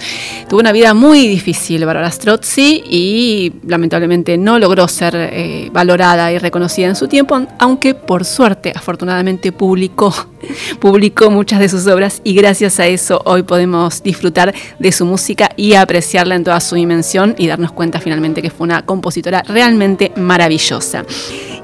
Tuvo 0.48 0.60
una 0.60 0.72
vida 0.72 0.94
muy 0.94 1.26
difícil 1.26 1.84
Barbara 1.84 2.10
Strozzi 2.10 2.82
y 2.88 3.52
lamentablemente 3.66 4.38
no 4.38 4.58
logró 4.58 4.88
ser 4.88 5.14
eh, 5.16 5.68
valorada 5.72 6.32
y 6.32 6.38
reconocida 6.38 6.88
en 6.88 6.96
su 6.96 7.08
tiempo, 7.08 7.40
aunque 7.58 7.94
por 7.94 8.24
suerte, 8.24 8.72
afortunadamente, 8.74 9.52
publicó, 9.52 10.14
publicó 10.80 11.30
muchas 11.30 11.60
de 11.60 11.68
sus 11.68 11.86
obras 11.86 12.20
y 12.24 12.34
gracias 12.34 12.80
a 12.80 12.86
eso 12.86 13.20
hoy 13.24 13.42
podemos 13.42 14.02
disfrutar 14.02 14.54
de 14.78 14.92
su 14.92 15.04
música 15.04 15.50
y 15.56 15.74
apreciarla 15.74 16.34
en 16.34 16.44
toda 16.44 16.60
su 16.60 16.74
dimensión 16.74 17.34
y 17.38 17.46
darnos 17.46 17.72
cuenta 17.72 18.00
finalmente 18.00 18.42
que 18.42 18.50
fue 18.50 18.64
una 18.64 18.84
compositora 18.84 19.42
realmente 19.42 20.12
maravillosa. 20.16 21.04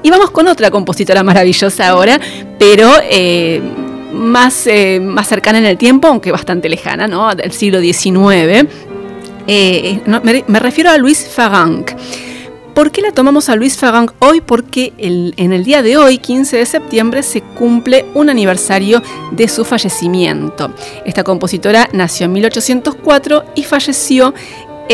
Y 0.01 0.09
vamos 0.09 0.31
con 0.31 0.47
otra 0.47 0.69
compositora 0.69 1.23
maravillosa 1.23 1.87
ahora, 1.87 2.19
pero 2.59 2.91
eh, 3.09 3.61
más, 4.13 4.67
eh, 4.67 4.99
más 4.99 5.27
cercana 5.27 5.57
en 5.57 5.65
el 5.65 5.77
tiempo, 5.77 6.07
aunque 6.07 6.31
bastante 6.31 6.69
lejana, 6.69 7.07
¿no? 7.07 7.33
Del 7.35 7.51
siglo 7.51 7.81
XIX. 7.81 8.67
Eh, 9.47 9.99
me, 10.47 10.59
refiero 10.59 10.89
a 10.89 10.97
Louise 10.97 11.27
Farranc. 11.27 11.91
¿Por 12.73 12.89
qué 12.91 13.01
la 13.01 13.11
tomamos 13.11 13.49
a 13.49 13.55
Louise 13.55 13.77
Farranc 13.77 14.13
hoy? 14.19 14.41
Porque 14.41 14.93
en 14.97 15.53
el 15.53 15.63
día 15.63 15.83
de 15.83 15.95
hoy, 15.97 16.17
15 16.17 16.57
de 16.57 16.65
septiembre, 16.65 17.21
se 17.21 17.41
cumple 17.41 18.05
un 18.15 18.31
aniversario 18.31 19.01
de 19.31 19.47
su 19.47 19.63
fallecimiento. 19.63 20.73
Esta 21.05 21.23
compositora 21.23 21.87
nació 21.93 22.25
en 22.25 22.33
1804 22.33 23.43
y 23.55 23.63
falleció 23.63 24.33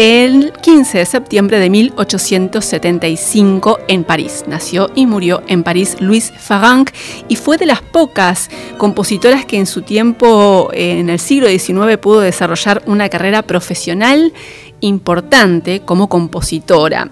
el 0.01 0.53
15 0.53 0.99
de 0.99 1.05
septiembre 1.05 1.59
de 1.59 1.69
1875 1.69 3.79
en 3.89 4.05
París. 4.05 4.45
Nació 4.47 4.89
y 4.95 5.05
murió 5.05 5.43
en 5.47 5.63
París 5.63 5.97
Louise 5.99 6.31
Farranc 6.37 6.91
y 7.27 7.35
fue 7.35 7.57
de 7.57 7.65
las 7.65 7.81
pocas 7.81 8.49
compositoras 8.77 9.43
que 9.43 9.57
en 9.57 9.65
su 9.65 9.81
tiempo, 9.81 10.69
en 10.71 11.09
el 11.09 11.19
siglo 11.19 11.49
XIX, 11.49 11.97
pudo 11.97 12.21
desarrollar 12.21 12.81
una 12.85 13.09
carrera 13.09 13.41
profesional 13.41 14.31
importante 14.79 15.81
como 15.81 16.07
compositora. 16.07 17.11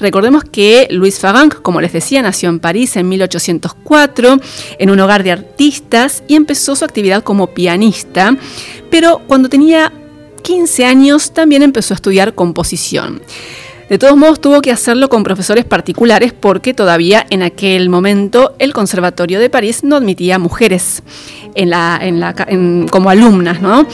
Recordemos 0.00 0.42
que 0.42 0.88
Louise 0.90 1.20
Farranc, 1.20 1.62
como 1.62 1.80
les 1.80 1.92
decía, 1.92 2.20
nació 2.20 2.48
en 2.48 2.58
París 2.58 2.96
en 2.96 3.08
1804 3.10 4.38
en 4.80 4.90
un 4.90 4.98
hogar 4.98 5.22
de 5.22 5.30
artistas 5.30 6.24
y 6.26 6.34
empezó 6.34 6.74
su 6.74 6.84
actividad 6.84 7.22
como 7.22 7.54
pianista, 7.54 8.36
pero 8.90 9.20
cuando 9.28 9.48
tenía 9.48 9.92
15 10.44 10.84
años 10.84 11.32
también 11.32 11.62
empezó 11.62 11.94
a 11.94 11.96
estudiar 11.96 12.34
composición. 12.34 13.22
De 13.88 13.98
todos 13.98 14.16
modos 14.16 14.40
tuvo 14.40 14.60
que 14.62 14.70
hacerlo 14.70 15.08
con 15.08 15.24
profesores 15.24 15.64
particulares 15.64 16.32
porque 16.32 16.74
todavía 16.74 17.26
en 17.30 17.42
aquel 17.42 17.88
momento 17.88 18.54
el 18.58 18.72
Conservatorio 18.72 19.40
de 19.40 19.50
París 19.50 19.82
no 19.82 19.96
admitía 19.96 20.38
mujeres 20.38 21.02
como 22.90 23.10
alumnas. 23.10 23.60
¿no? 23.60 23.86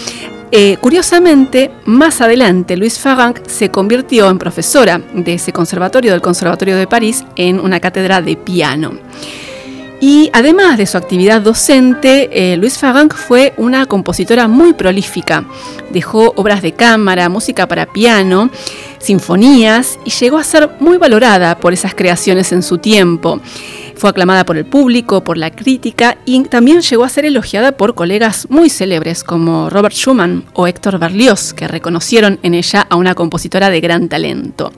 Eh, 0.52 0.76
curiosamente, 0.80 1.70
más 1.84 2.20
adelante 2.20 2.76
Luis 2.76 2.98
Farranc 2.98 3.46
se 3.46 3.70
convirtió 3.70 4.28
en 4.28 4.38
profesora 4.38 5.00
de 5.14 5.34
ese 5.34 5.52
conservatorio, 5.52 6.10
del 6.10 6.20
Conservatorio 6.20 6.76
de 6.76 6.88
París, 6.88 7.24
en 7.36 7.60
una 7.60 7.78
cátedra 7.78 8.20
de 8.20 8.36
piano. 8.36 8.92
Y 10.00 10.30
además 10.32 10.78
de 10.78 10.86
su 10.86 10.96
actividad 10.96 11.42
docente, 11.42 12.30
eh, 12.32 12.56
Luis 12.56 12.78
Farranc 12.78 13.14
fue 13.14 13.52
una 13.58 13.84
compositora 13.84 14.48
muy 14.48 14.72
prolífica. 14.72 15.44
Dejó 15.90 16.32
obras 16.36 16.62
de 16.62 16.72
cámara, 16.72 17.28
música 17.28 17.68
para 17.68 17.84
piano, 17.84 18.50
sinfonías 18.98 19.98
y 20.06 20.10
llegó 20.10 20.38
a 20.38 20.44
ser 20.44 20.70
muy 20.80 20.96
valorada 20.96 21.58
por 21.58 21.74
esas 21.74 21.94
creaciones 21.94 22.50
en 22.52 22.62
su 22.62 22.78
tiempo. 22.78 23.40
Fue 23.94 24.08
aclamada 24.08 24.46
por 24.46 24.56
el 24.56 24.64
público, 24.64 25.22
por 25.22 25.36
la 25.36 25.50
crítica 25.50 26.16
y 26.24 26.44
también 26.44 26.80
llegó 26.80 27.04
a 27.04 27.10
ser 27.10 27.26
elogiada 27.26 27.72
por 27.72 27.94
colegas 27.94 28.46
muy 28.48 28.70
célebres 28.70 29.22
como 29.22 29.68
Robert 29.68 29.94
Schumann 29.94 30.44
o 30.54 30.66
Héctor 30.66 30.98
Berlioz, 30.98 31.52
que 31.52 31.68
reconocieron 31.68 32.38
en 32.42 32.54
ella 32.54 32.86
a 32.88 32.96
una 32.96 33.14
compositora 33.14 33.68
de 33.68 33.82
gran 33.82 34.08
talento. 34.08 34.72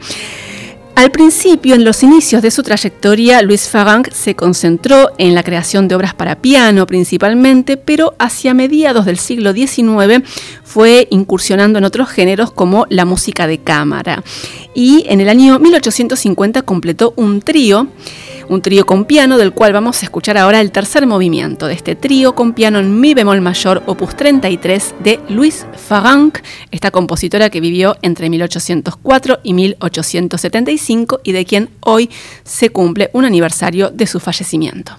Al 0.95 1.11
principio, 1.11 1.75
en 1.75 1.85
los 1.85 2.03
inicios 2.03 2.43
de 2.43 2.51
su 2.51 2.63
trayectoria, 2.63 3.43
Luis 3.43 3.69
Farranc 3.69 4.11
se 4.13 4.37
concentró 4.37 5.11
en 5.19 5.35
la 5.35 5.43
creación 5.43 5.89
de 5.89 5.95
obras 5.95 6.15
para 6.15 6.37
piano 6.37 6.87
principalmente, 6.87 7.77
pero 7.77 8.15
hacia 8.19 8.55
mediados 8.55 9.07
del 9.07 9.19
siglo 9.19 9.53
XIX 9.53 10.23
fue 10.63 11.09
incursionando 11.11 11.79
en 11.79 11.85
otros 11.85 12.09
géneros 12.09 12.53
como 12.53 12.87
la 12.91 13.05
música 13.05 13.47
de 13.47 13.59
cámara. 13.59 14.23
Y 14.75 15.05
en 15.09 15.21
el 15.21 15.29
año 15.29 15.59
1850 15.59 16.63
completó 16.63 17.15
un 17.17 17.41
trío 17.41 17.89
un 18.49 18.63
trío 18.63 18.87
con 18.87 19.05
piano 19.05 19.39
del 19.39 19.53
cual 19.53 19.73
vamos 19.73 20.03
a 20.03 20.07
escuchar 20.07 20.39
ahora 20.39 20.61
el 20.61 20.73
tercer 20.73 21.07
movimiento 21.07 21.67
de 21.67 21.75
este 21.75 21.95
trío 21.95 22.35
con 22.35 22.53
piano 22.53 22.79
en 22.79 23.01
mi 23.01 23.15
bemol 23.15 23.41
mayor 23.41 23.83
opus 23.87 24.17
33 24.17 24.95
de 25.03 25.21
Louise 25.29 25.67
Farranc, 25.77 26.39
esta 26.71 26.91
compositora 26.91 27.51
que 27.51 27.61
vivió 27.61 27.97
entre 28.03 28.31
1804 28.31 29.41
y 29.43 29.55
1875 29.55 31.21
y 31.25 31.33
de 31.33 31.45
quien 31.45 31.71
hoy 31.81 32.11
se 32.45 32.71
cumple 32.71 33.11
un 33.13 33.25
aniversario 33.25 33.91
de 33.91 34.07
su 34.07 34.21
fallecimiento. 34.21 34.97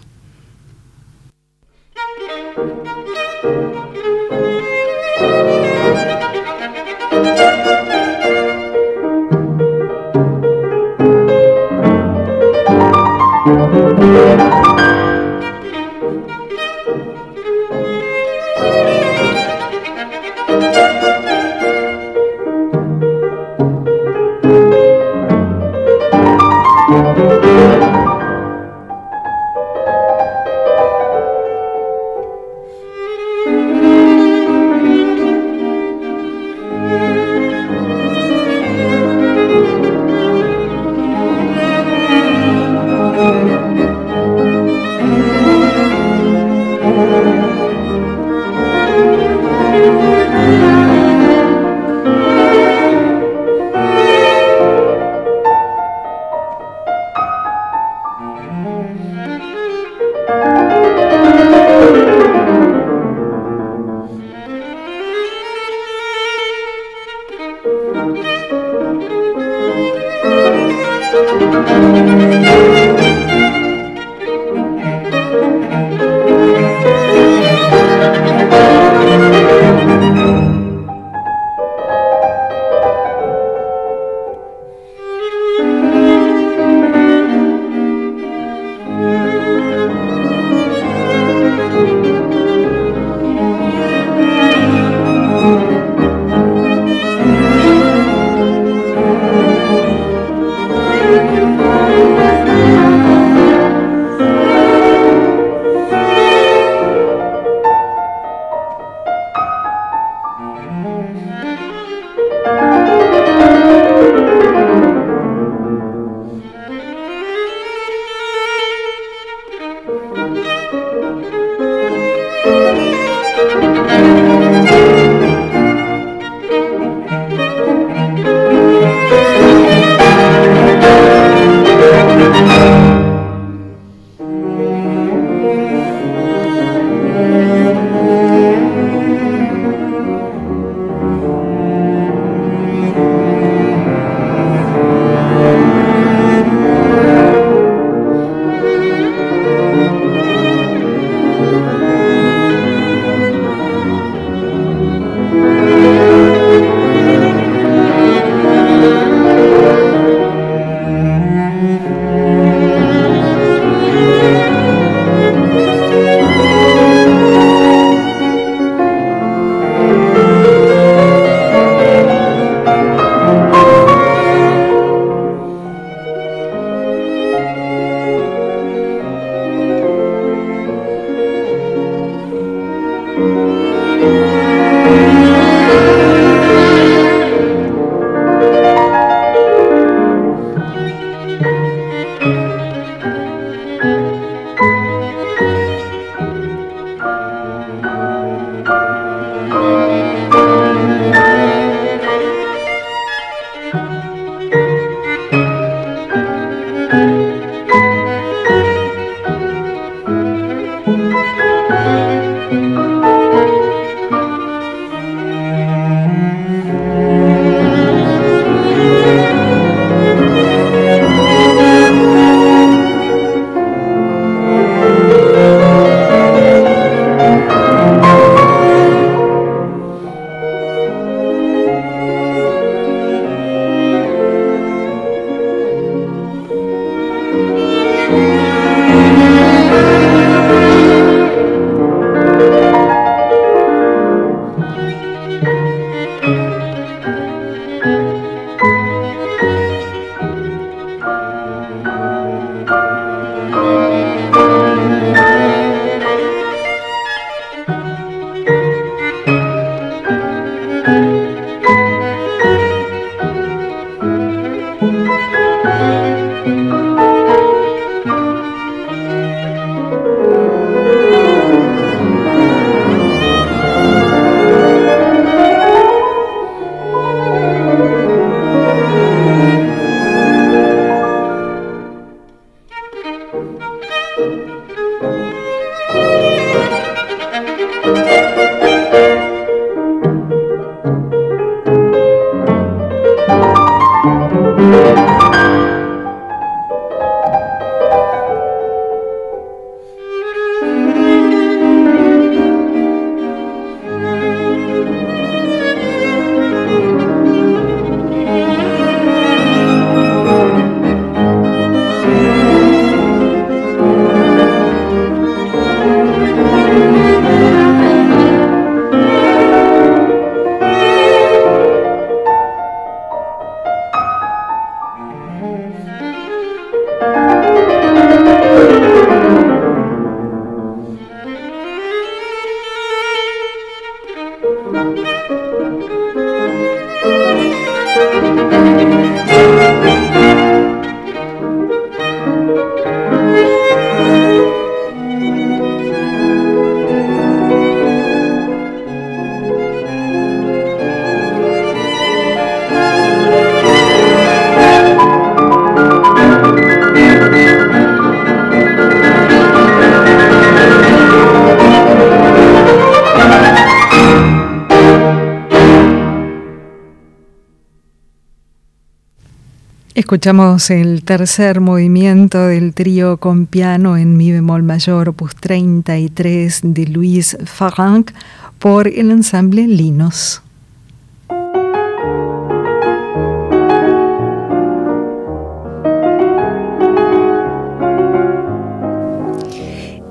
Escuchamos 370.24 370.70
el 370.70 371.04
tercer 371.04 371.60
movimiento 371.60 372.48
del 372.48 372.74
trío 372.74 373.18
con 373.18 373.46
piano 373.46 373.98
en 373.98 374.16
mi 374.16 374.32
bemol 374.32 374.64
mayor, 374.64 375.10
opus 375.10 375.36
33 375.36 376.62
de 376.64 376.86
Luis 376.88 377.36
Farranc 377.44 378.12
por 378.58 378.88
el 378.88 379.12
ensamble 379.12 379.68
Linos. 379.68 380.42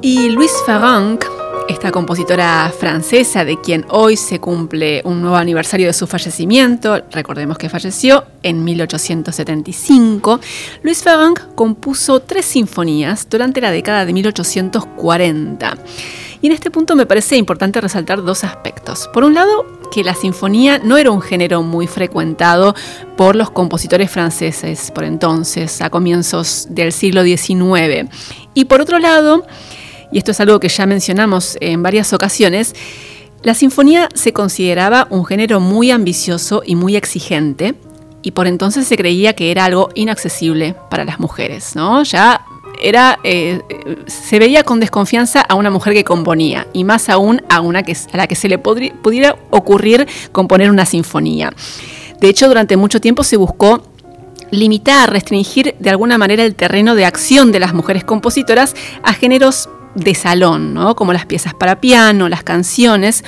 Y 0.02 0.28
Luis 0.28 0.52
Farranc 0.66 1.31
esta 1.82 1.90
compositora 1.90 2.72
francesa 2.78 3.44
de 3.44 3.60
quien 3.60 3.84
hoy 3.88 4.16
se 4.16 4.38
cumple 4.38 5.02
un 5.04 5.20
nuevo 5.20 5.34
aniversario 5.34 5.88
de 5.88 5.92
su 5.92 6.06
fallecimiento, 6.06 7.02
recordemos 7.10 7.59
que 7.59 7.68
falleció 7.68 8.24
en 8.44 8.62
1875, 8.62 10.38
Luis 10.84 11.02
Ferrand 11.02 11.56
compuso 11.56 12.20
tres 12.20 12.44
sinfonías 12.44 13.28
durante 13.28 13.60
la 13.60 13.72
década 13.72 14.06
de 14.06 14.12
1840. 14.12 15.76
Y 16.40 16.46
en 16.46 16.52
este 16.52 16.70
punto 16.70 16.94
me 16.94 17.04
parece 17.04 17.36
importante 17.36 17.80
resaltar 17.80 18.22
dos 18.22 18.44
aspectos. 18.44 19.10
Por 19.12 19.24
un 19.24 19.34
lado, 19.34 19.66
que 19.90 20.04
la 20.04 20.14
sinfonía 20.14 20.78
no 20.78 20.96
era 20.98 21.10
un 21.10 21.20
género 21.20 21.64
muy 21.64 21.88
frecuentado 21.88 22.76
por 23.16 23.34
los 23.34 23.50
compositores 23.50 24.09
franceses 24.09 24.92
por 24.92 25.02
entonces, 25.02 25.82
a 25.82 25.90
comienzos 25.90 26.68
del 26.70 26.92
siglo 26.92 27.24
XIX. 27.24 28.09
Y 28.54 28.66
por 28.66 28.80
otro 28.80 29.00
lado, 29.00 29.44
y 30.12 30.18
esto 30.18 30.30
es 30.30 30.40
algo 30.40 30.60
que 30.60 30.68
ya 30.68 30.86
mencionamos 30.86 31.56
en 31.60 31.82
varias 31.82 32.12
ocasiones, 32.12 32.74
la 33.43 33.55
sinfonía 33.55 34.09
se 34.14 34.32
consideraba 34.32 35.09
un 35.10 35.24
género 35.24 35.59
muy 35.59 35.90
ambicioso 35.90 36.62
y 36.64 36.76
muy 36.76 36.94
exigente, 36.94 37.74
y 38.22 38.30
por 38.30 38.47
entonces 38.47 38.86
se 38.86 38.97
creía 38.97 39.32
que 39.32 39.51
era 39.51 39.64
algo 39.64 39.89
inaccesible 39.97 40.76
para 40.90 41.05
las 41.05 41.18
mujeres, 41.18 41.74
¿no? 41.74 42.05
Ya 42.05 42.44
era, 42.80 43.18
eh, 43.24 43.60
se 44.06 44.39
veía 44.39 44.62
con 44.62 44.78
desconfianza 44.78 45.40
a 45.40 45.55
una 45.56 45.70
mujer 45.70 45.93
que 45.94 46.05
componía, 46.05 46.68
y 46.72 46.84
más 46.84 47.09
aún 47.09 47.43
a 47.48 47.60
una 47.60 47.82
que, 47.82 47.97
a 48.12 48.16
la 48.16 48.26
que 48.28 48.36
se 48.36 48.48
le 48.48 48.59
pudiera 48.59 49.36
ocurrir 49.51 50.06
componer 50.30 50.70
una 50.70 50.86
sinfonía. 50.86 51.52
De 52.20 52.28
hecho, 52.28 52.47
durante 52.47 52.76
mucho 52.76 53.01
tiempo 53.01 53.24
se 53.24 53.36
buscó 53.36 53.82
limitar, 54.52 55.10
restringir 55.10 55.74
de 55.80 55.90
alguna 55.90 56.18
manera 56.18 56.44
el 56.44 56.55
terreno 56.55 56.94
de 56.94 57.06
acción 57.06 57.51
de 57.51 57.59
las 57.59 57.74
mujeres 57.74 58.05
compositoras 58.05 58.76
a 59.02 59.14
géneros 59.14 59.68
de 59.94 60.14
salón, 60.14 60.74
¿no? 60.74 60.94
como 60.94 61.12
las 61.12 61.27
piezas 61.27 61.55
para 61.55 61.81
piano, 61.81 62.28
las 62.28 62.43
canciones. 62.43 63.24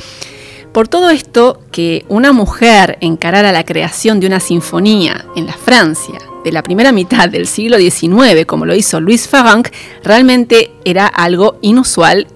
Por 0.73 0.89
todo 0.89 1.11
esto, 1.11 1.61
que 1.70 2.05
una 2.09 2.32
mujer 2.32 2.99
encarara 3.01 3.53
la 3.53 3.65
creación 3.65 4.19
de 4.19 4.27
una 4.27 4.41
sinfonía 4.41 5.24
en 5.36 5.47
la 5.47 5.53
Francia 5.53 6.19
de 6.45 6.53
la 6.53 6.62
primera 6.62 6.93
mitad 6.93 7.28
del 7.28 7.47
siglo 7.47 7.78
XIX, 7.78 8.45
como 8.47 8.66
lo 8.66 8.74
hizo 8.74 9.01
Louis 9.01 9.27
Farranc, 9.27 9.69
realmente 10.03 10.73
era 10.85 11.07
algo 11.07 11.59
inusual 11.62 12.27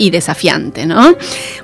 y 0.00 0.10
desafiante, 0.10 0.86
¿no? 0.86 1.14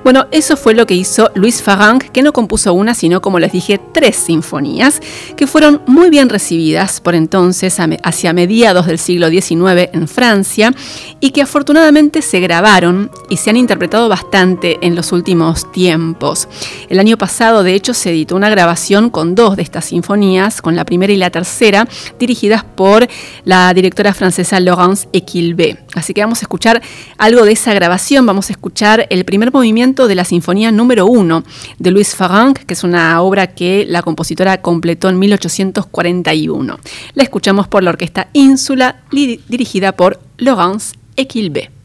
Bueno, 0.04 0.26
eso 0.30 0.58
fue 0.58 0.74
lo 0.74 0.86
que 0.86 0.94
hizo 0.94 1.30
Luis 1.34 1.62
Farranc, 1.62 2.04
que 2.10 2.22
no 2.22 2.34
compuso 2.34 2.74
una, 2.74 2.94
sino, 2.94 3.22
como 3.22 3.38
les 3.38 3.50
dije, 3.50 3.80
tres 3.92 4.14
sinfonías, 4.14 5.00
que 5.36 5.46
fueron 5.46 5.80
muy 5.86 6.10
bien 6.10 6.28
recibidas 6.28 7.00
por 7.00 7.14
entonces, 7.14 7.78
hacia 8.02 8.32
mediados 8.34 8.86
del 8.86 8.98
siglo 8.98 9.30
XIX 9.30 9.88
en 9.92 10.06
Francia, 10.06 10.74
y 11.18 11.30
que 11.30 11.40
afortunadamente 11.40 12.20
se 12.20 12.38
grabaron 12.40 13.10
y 13.30 13.38
se 13.38 13.48
han 13.48 13.56
interpretado 13.56 14.10
bastante 14.10 14.76
en 14.82 14.94
los 14.94 15.12
últimos 15.12 15.72
tiempos. 15.72 16.46
El 16.90 16.98
año 16.98 17.16
pasado, 17.16 17.62
de 17.62 17.74
hecho, 17.74 17.94
se 17.94 18.10
editó 18.10 18.36
una 18.36 18.50
grabación 18.50 19.08
con 19.08 19.34
dos 19.34 19.56
de 19.56 19.62
estas 19.62 19.86
sinfonías, 19.86 20.60
con 20.60 20.76
la 20.76 20.84
primera 20.84 21.10
y 21.10 21.16
la 21.16 21.30
tercera, 21.30 21.88
dirigidas 22.18 22.64
por 22.64 23.08
la 23.44 23.72
directora 23.72 24.12
francesa 24.12 24.60
Laurence 24.60 25.08
Equilbé. 25.14 25.78
Así 25.94 26.12
que 26.12 26.20
vamos 26.20 26.40
a 26.40 26.42
escuchar 26.42 26.82
algo 27.16 27.46
de 27.46 27.52
esa 27.52 27.72
grabación 27.72 28.25
vamos 28.26 28.50
a 28.50 28.52
escuchar 28.52 29.06
el 29.10 29.24
primer 29.24 29.52
movimiento 29.52 30.08
de 30.08 30.14
la 30.14 30.24
Sinfonía 30.24 30.72
número 30.72 31.06
1 31.06 31.44
de 31.78 31.90
Louis 31.90 32.14
Farranc, 32.14 32.58
que 32.58 32.74
es 32.74 32.84
una 32.84 33.22
obra 33.22 33.48
que 33.48 33.86
la 33.88 34.02
compositora 34.02 34.60
completó 34.60 35.08
en 35.08 35.18
1841. 35.18 36.78
La 37.14 37.22
escuchamos 37.22 37.68
por 37.68 37.82
la 37.82 37.90
Orquesta 37.90 38.28
Ínsula, 38.32 39.02
dirigida 39.10 39.92
por 39.92 40.20
Laurence 40.38 40.96
Equilbé. 41.16 41.75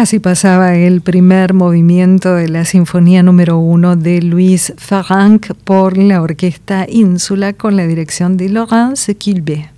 Así 0.00 0.18
pasaba 0.18 0.76
el 0.76 1.02
primer 1.02 1.52
movimiento 1.52 2.34
de 2.34 2.48
la 2.48 2.64
Sinfonía 2.64 3.22
número 3.22 3.58
uno 3.58 3.96
de 3.96 4.22
Louis 4.22 4.72
Farranc 4.78 5.52
por 5.62 5.98
la 5.98 6.22
Orquesta 6.22 6.86
Ínsula 6.88 7.52
con 7.52 7.76
la 7.76 7.86
dirección 7.86 8.38
de 8.38 8.48
Laurence 8.48 9.14
Quilbé. 9.16 9.68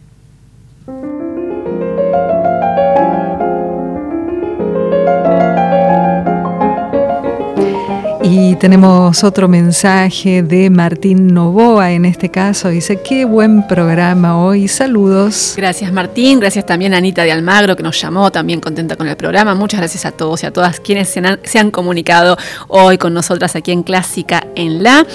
Y 8.52 8.56
tenemos 8.56 9.24
otro 9.24 9.48
mensaje 9.48 10.42
de 10.42 10.68
Martín 10.68 11.28
Novoa, 11.28 11.92
en 11.92 12.04
este 12.04 12.30
caso, 12.30 12.68
dice, 12.68 13.00
qué 13.00 13.24
buen 13.24 13.66
programa 13.66 14.44
hoy, 14.44 14.68
saludos. 14.68 15.54
Gracias 15.56 15.90
Martín, 15.90 16.38
gracias 16.38 16.66
también 16.66 16.92
a 16.92 16.98
Anita 16.98 17.24
de 17.24 17.32
Almagro 17.32 17.76
que 17.76 17.82
nos 17.82 17.98
llamó, 17.98 18.30
también 18.30 18.60
contenta 18.60 18.94
con 18.96 19.08
el 19.08 19.16
programa, 19.16 19.54
muchas 19.54 19.80
gracias 19.80 20.04
a 20.04 20.12
todos 20.12 20.42
y 20.42 20.46
a 20.46 20.50
todas 20.50 20.80
quienes 20.80 21.08
se 21.08 21.58
han, 21.58 21.70
comunicado 21.70 22.36
hoy 22.68 22.98
con 22.98 23.14
nosotras 23.14 23.56
aquí 23.56 23.72
en 23.72 23.84
Clásica 23.84 24.46
en 24.54 24.82
La. 24.82 25.06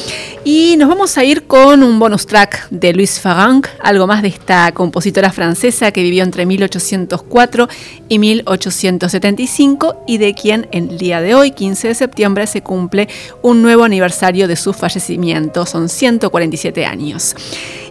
Y 0.44 0.76
nos 0.78 0.90
vamos 0.90 1.16
a 1.20 1.24
ir 1.24 1.46
con 1.46 1.84
un 1.84 2.00
bonus 2.00 2.26
track 2.26 2.68
de 2.72 2.92
Louis 2.92 3.20
Farranc, 3.20 3.68
algo 3.84 4.08
más 4.08 4.24
de 4.24 4.30
esta 4.30 4.72
compositora 4.72 5.32
francesa 5.32 5.92
que 5.92 6.02
vivió 6.02 6.24
entre 6.24 6.48
1804 6.48 7.70
y 8.10 8.18
1875 8.18 10.06
y 10.08 10.18
de 10.18 10.34
quien 10.34 10.68
el 10.72 10.98
día 10.98 11.22
de 11.22 11.36
hoy, 11.36 11.52
15 11.52 11.90
de 11.90 11.94
septiembre, 11.94 12.48
se 12.48 12.64
cumple 12.64 13.08
un 13.42 13.62
nuevo 13.62 13.84
aniversario 13.84 14.48
de 14.48 14.56
su 14.56 14.74
fallecimiento, 14.74 15.66
son 15.66 15.90
147 15.90 16.86
años. 16.86 17.36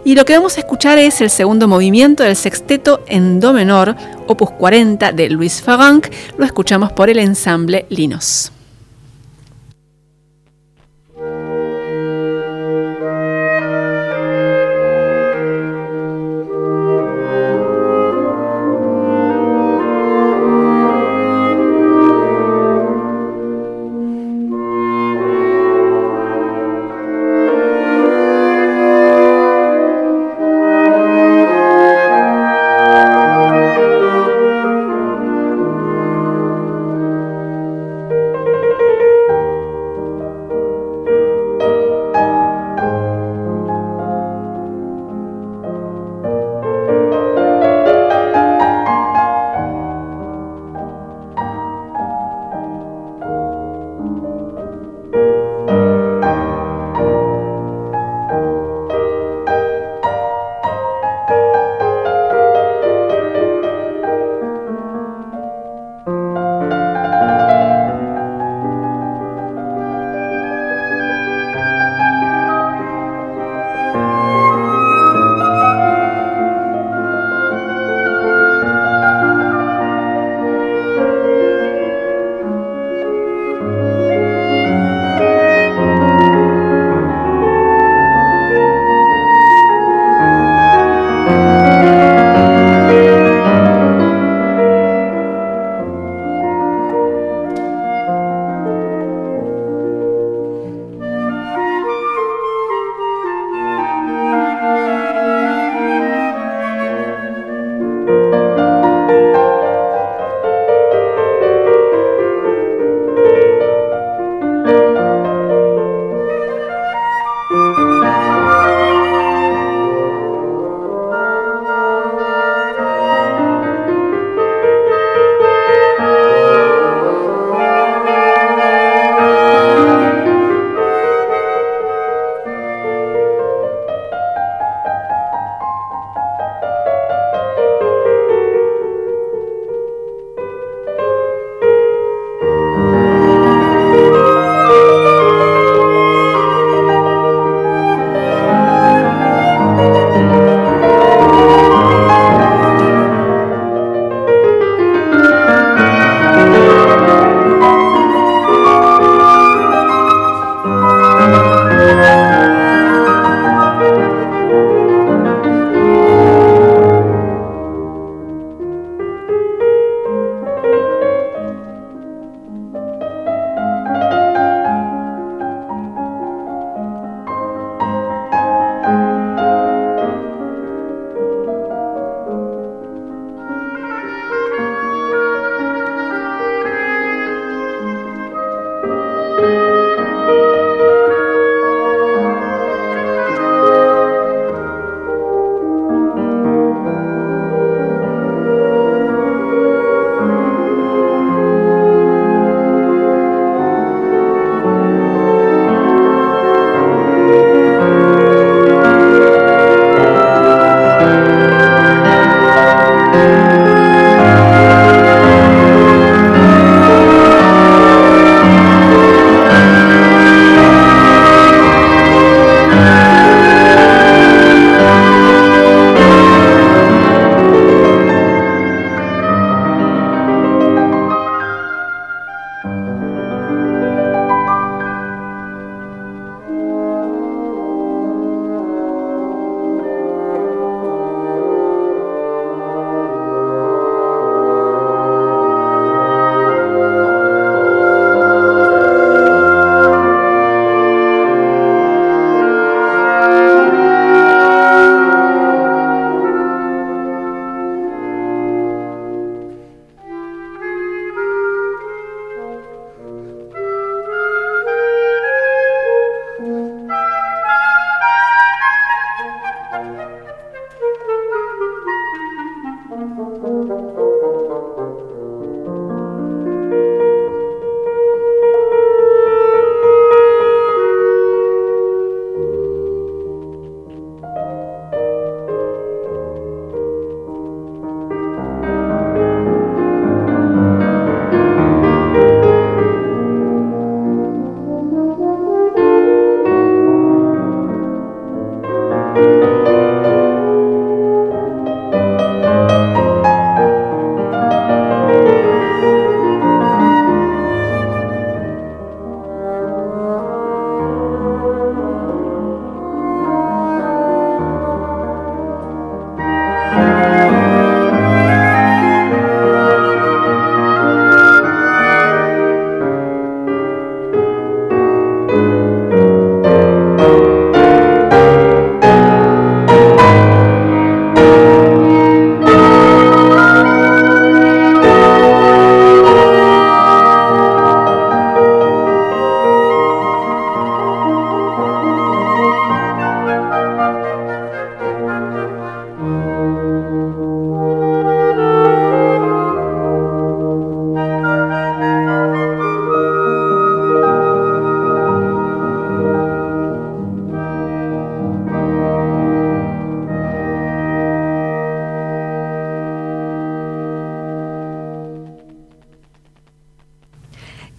Y 0.03 0.15
lo 0.15 0.25
que 0.25 0.33
vamos 0.33 0.57
a 0.57 0.61
escuchar 0.61 0.97
es 0.97 1.21
el 1.21 1.29
segundo 1.29 1.67
movimiento 1.67 2.23
del 2.23 2.35
sexteto 2.35 3.03
en 3.07 3.39
do 3.39 3.53
menor, 3.53 3.95
opus 4.27 4.51
40 4.51 5.11
de 5.11 5.29
Luis 5.29 5.61
Faganc, 5.61 6.07
lo 6.37 6.45
escuchamos 6.45 6.91
por 6.91 7.09
el 7.09 7.19
ensamble 7.19 7.85
Linos. 7.89 8.51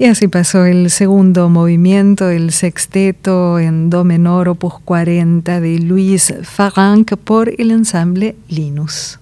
Así 0.09 0.27
pasó 0.29 0.65
el 0.65 0.91
segundo 0.91 1.49
movimiento, 1.49 2.31
el 2.31 2.53
sexteto 2.53 3.59
en 3.59 3.91
do 3.91 4.05
menor 4.05 4.49
opus 4.49 4.75
40 4.85 5.61
de 5.61 5.79
Luis 5.79 6.33
Farranc 6.43 7.17
por 7.17 7.53
el 7.59 7.71
ensamble 7.71 8.37
Linus. 8.49 9.19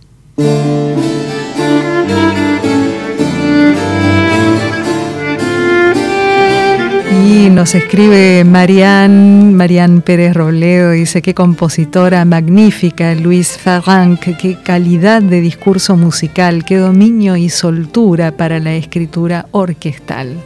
Y 7.28 7.50
nos 7.50 7.74
escribe 7.74 8.44
Marian, 8.44 9.54
Marian 9.54 10.02
Pérez 10.02 10.34
Robledo, 10.34 10.92
dice 10.92 11.22
qué 11.22 11.34
compositora 11.34 12.24
magnífica, 12.24 13.14
Luis 13.14 13.58
Farranc, 13.58 14.20
qué 14.20 14.56
calidad 14.62 15.22
de 15.22 15.40
discurso 15.40 15.96
musical, 15.96 16.64
qué 16.64 16.76
dominio 16.76 17.36
y 17.36 17.48
soltura 17.48 18.30
para 18.30 18.60
la 18.60 18.74
escritura 18.74 19.46
orquestal. 19.50 20.36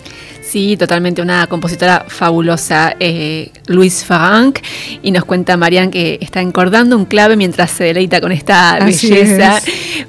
Sí, 0.50 0.76
totalmente 0.76 1.22
una 1.22 1.46
compositora 1.46 2.06
fabulosa, 2.08 2.96
eh, 2.98 3.52
Luis 3.68 4.04
Farranc, 4.04 4.58
y 5.00 5.12
nos 5.12 5.24
cuenta 5.24 5.56
Marian 5.56 5.92
que 5.92 6.18
está 6.20 6.40
encordando 6.40 6.96
un 6.96 7.04
clave 7.04 7.36
mientras 7.36 7.70
se 7.70 7.84
deleita 7.84 8.20
con 8.20 8.32
esta 8.32 8.80
belleza. 8.84 9.60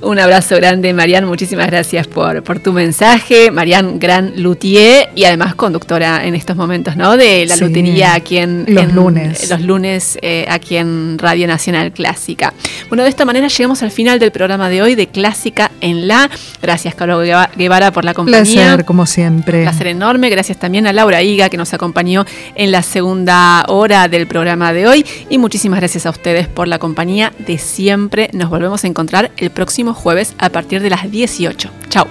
Un 0.02 0.18
abrazo 0.20 0.56
grande, 0.56 0.94
Marian, 0.94 1.26
muchísimas 1.26 1.68
gracias 1.68 2.08
por, 2.08 2.42
por 2.44 2.60
tu 2.60 2.74
mensaje. 2.74 3.52
Marian, 3.52 4.00
gran 4.00 4.34
luthier 4.42 5.10
y 5.16 5.26
además 5.26 5.54
conductora 5.54 6.26
en 6.26 6.34
estos 6.34 6.56
momentos, 6.56 6.96
¿no? 6.96 7.18
De 7.18 7.46
la 7.46 7.56
lutería 7.56 8.16
aquí 8.16 8.38
en 8.38 8.66
los 8.68 8.92
lunes. 8.94 9.50
Los 9.50 9.62
lunes 9.62 10.18
eh, 10.22 10.46
aquí 10.50 10.78
en 10.78 11.20
Radio 11.20 11.48
Nacional 11.48 11.92
Clásica. 11.92 12.54
Bueno, 12.90 13.04
de 13.04 13.10
esta 13.10 13.26
manera 13.26 13.48
llegamos 13.48 13.84
al 13.84 13.92
final 13.92 14.18
del 14.18 14.32
programa 14.32 14.70
de 14.70 14.82
hoy 14.82 14.96
de 14.96 15.08
Clásica 15.08 15.72
en 15.82 16.08
la. 16.08 16.30
Gracias, 16.62 16.96
Carlos 16.96 17.28
Guevara, 17.56 17.92
por 17.92 18.04
la 18.04 18.14
compañía. 18.14 18.42
Placer, 18.42 18.86
como 18.86 19.06
siempre. 19.06 19.62
Placer 19.62 19.88
enorme 19.88 20.32
Gracias 20.32 20.58
también 20.58 20.88
a 20.88 20.94
Laura 20.94 21.22
Higa 21.22 21.50
que 21.50 21.58
nos 21.58 21.74
acompañó 21.74 22.26
en 22.56 22.72
la 22.72 22.82
segunda 22.82 23.66
hora 23.68 24.08
del 24.08 24.28
programa 24.28 24.74
de 24.74 24.88
hoy. 24.88 25.06
Y 25.30 25.38
muchísimas 25.38 25.80
gracias 25.80 26.06
a 26.06 26.10
ustedes 26.10 26.48
por 26.48 26.68
la 26.68 26.80
compañía 26.80 27.34
de 27.38 27.58
siempre. 27.58 28.30
Nos 28.34 28.50
volvemos 28.50 28.84
a 28.84 28.88
encontrar 28.88 29.32
el 29.38 29.52
próximo 29.92 29.94
jueves 29.94 30.36
a 30.38 30.50
partir 30.50 30.82
de 30.82 30.90
las 30.90 31.10
18. 31.10 31.70
Chao. 31.90 32.08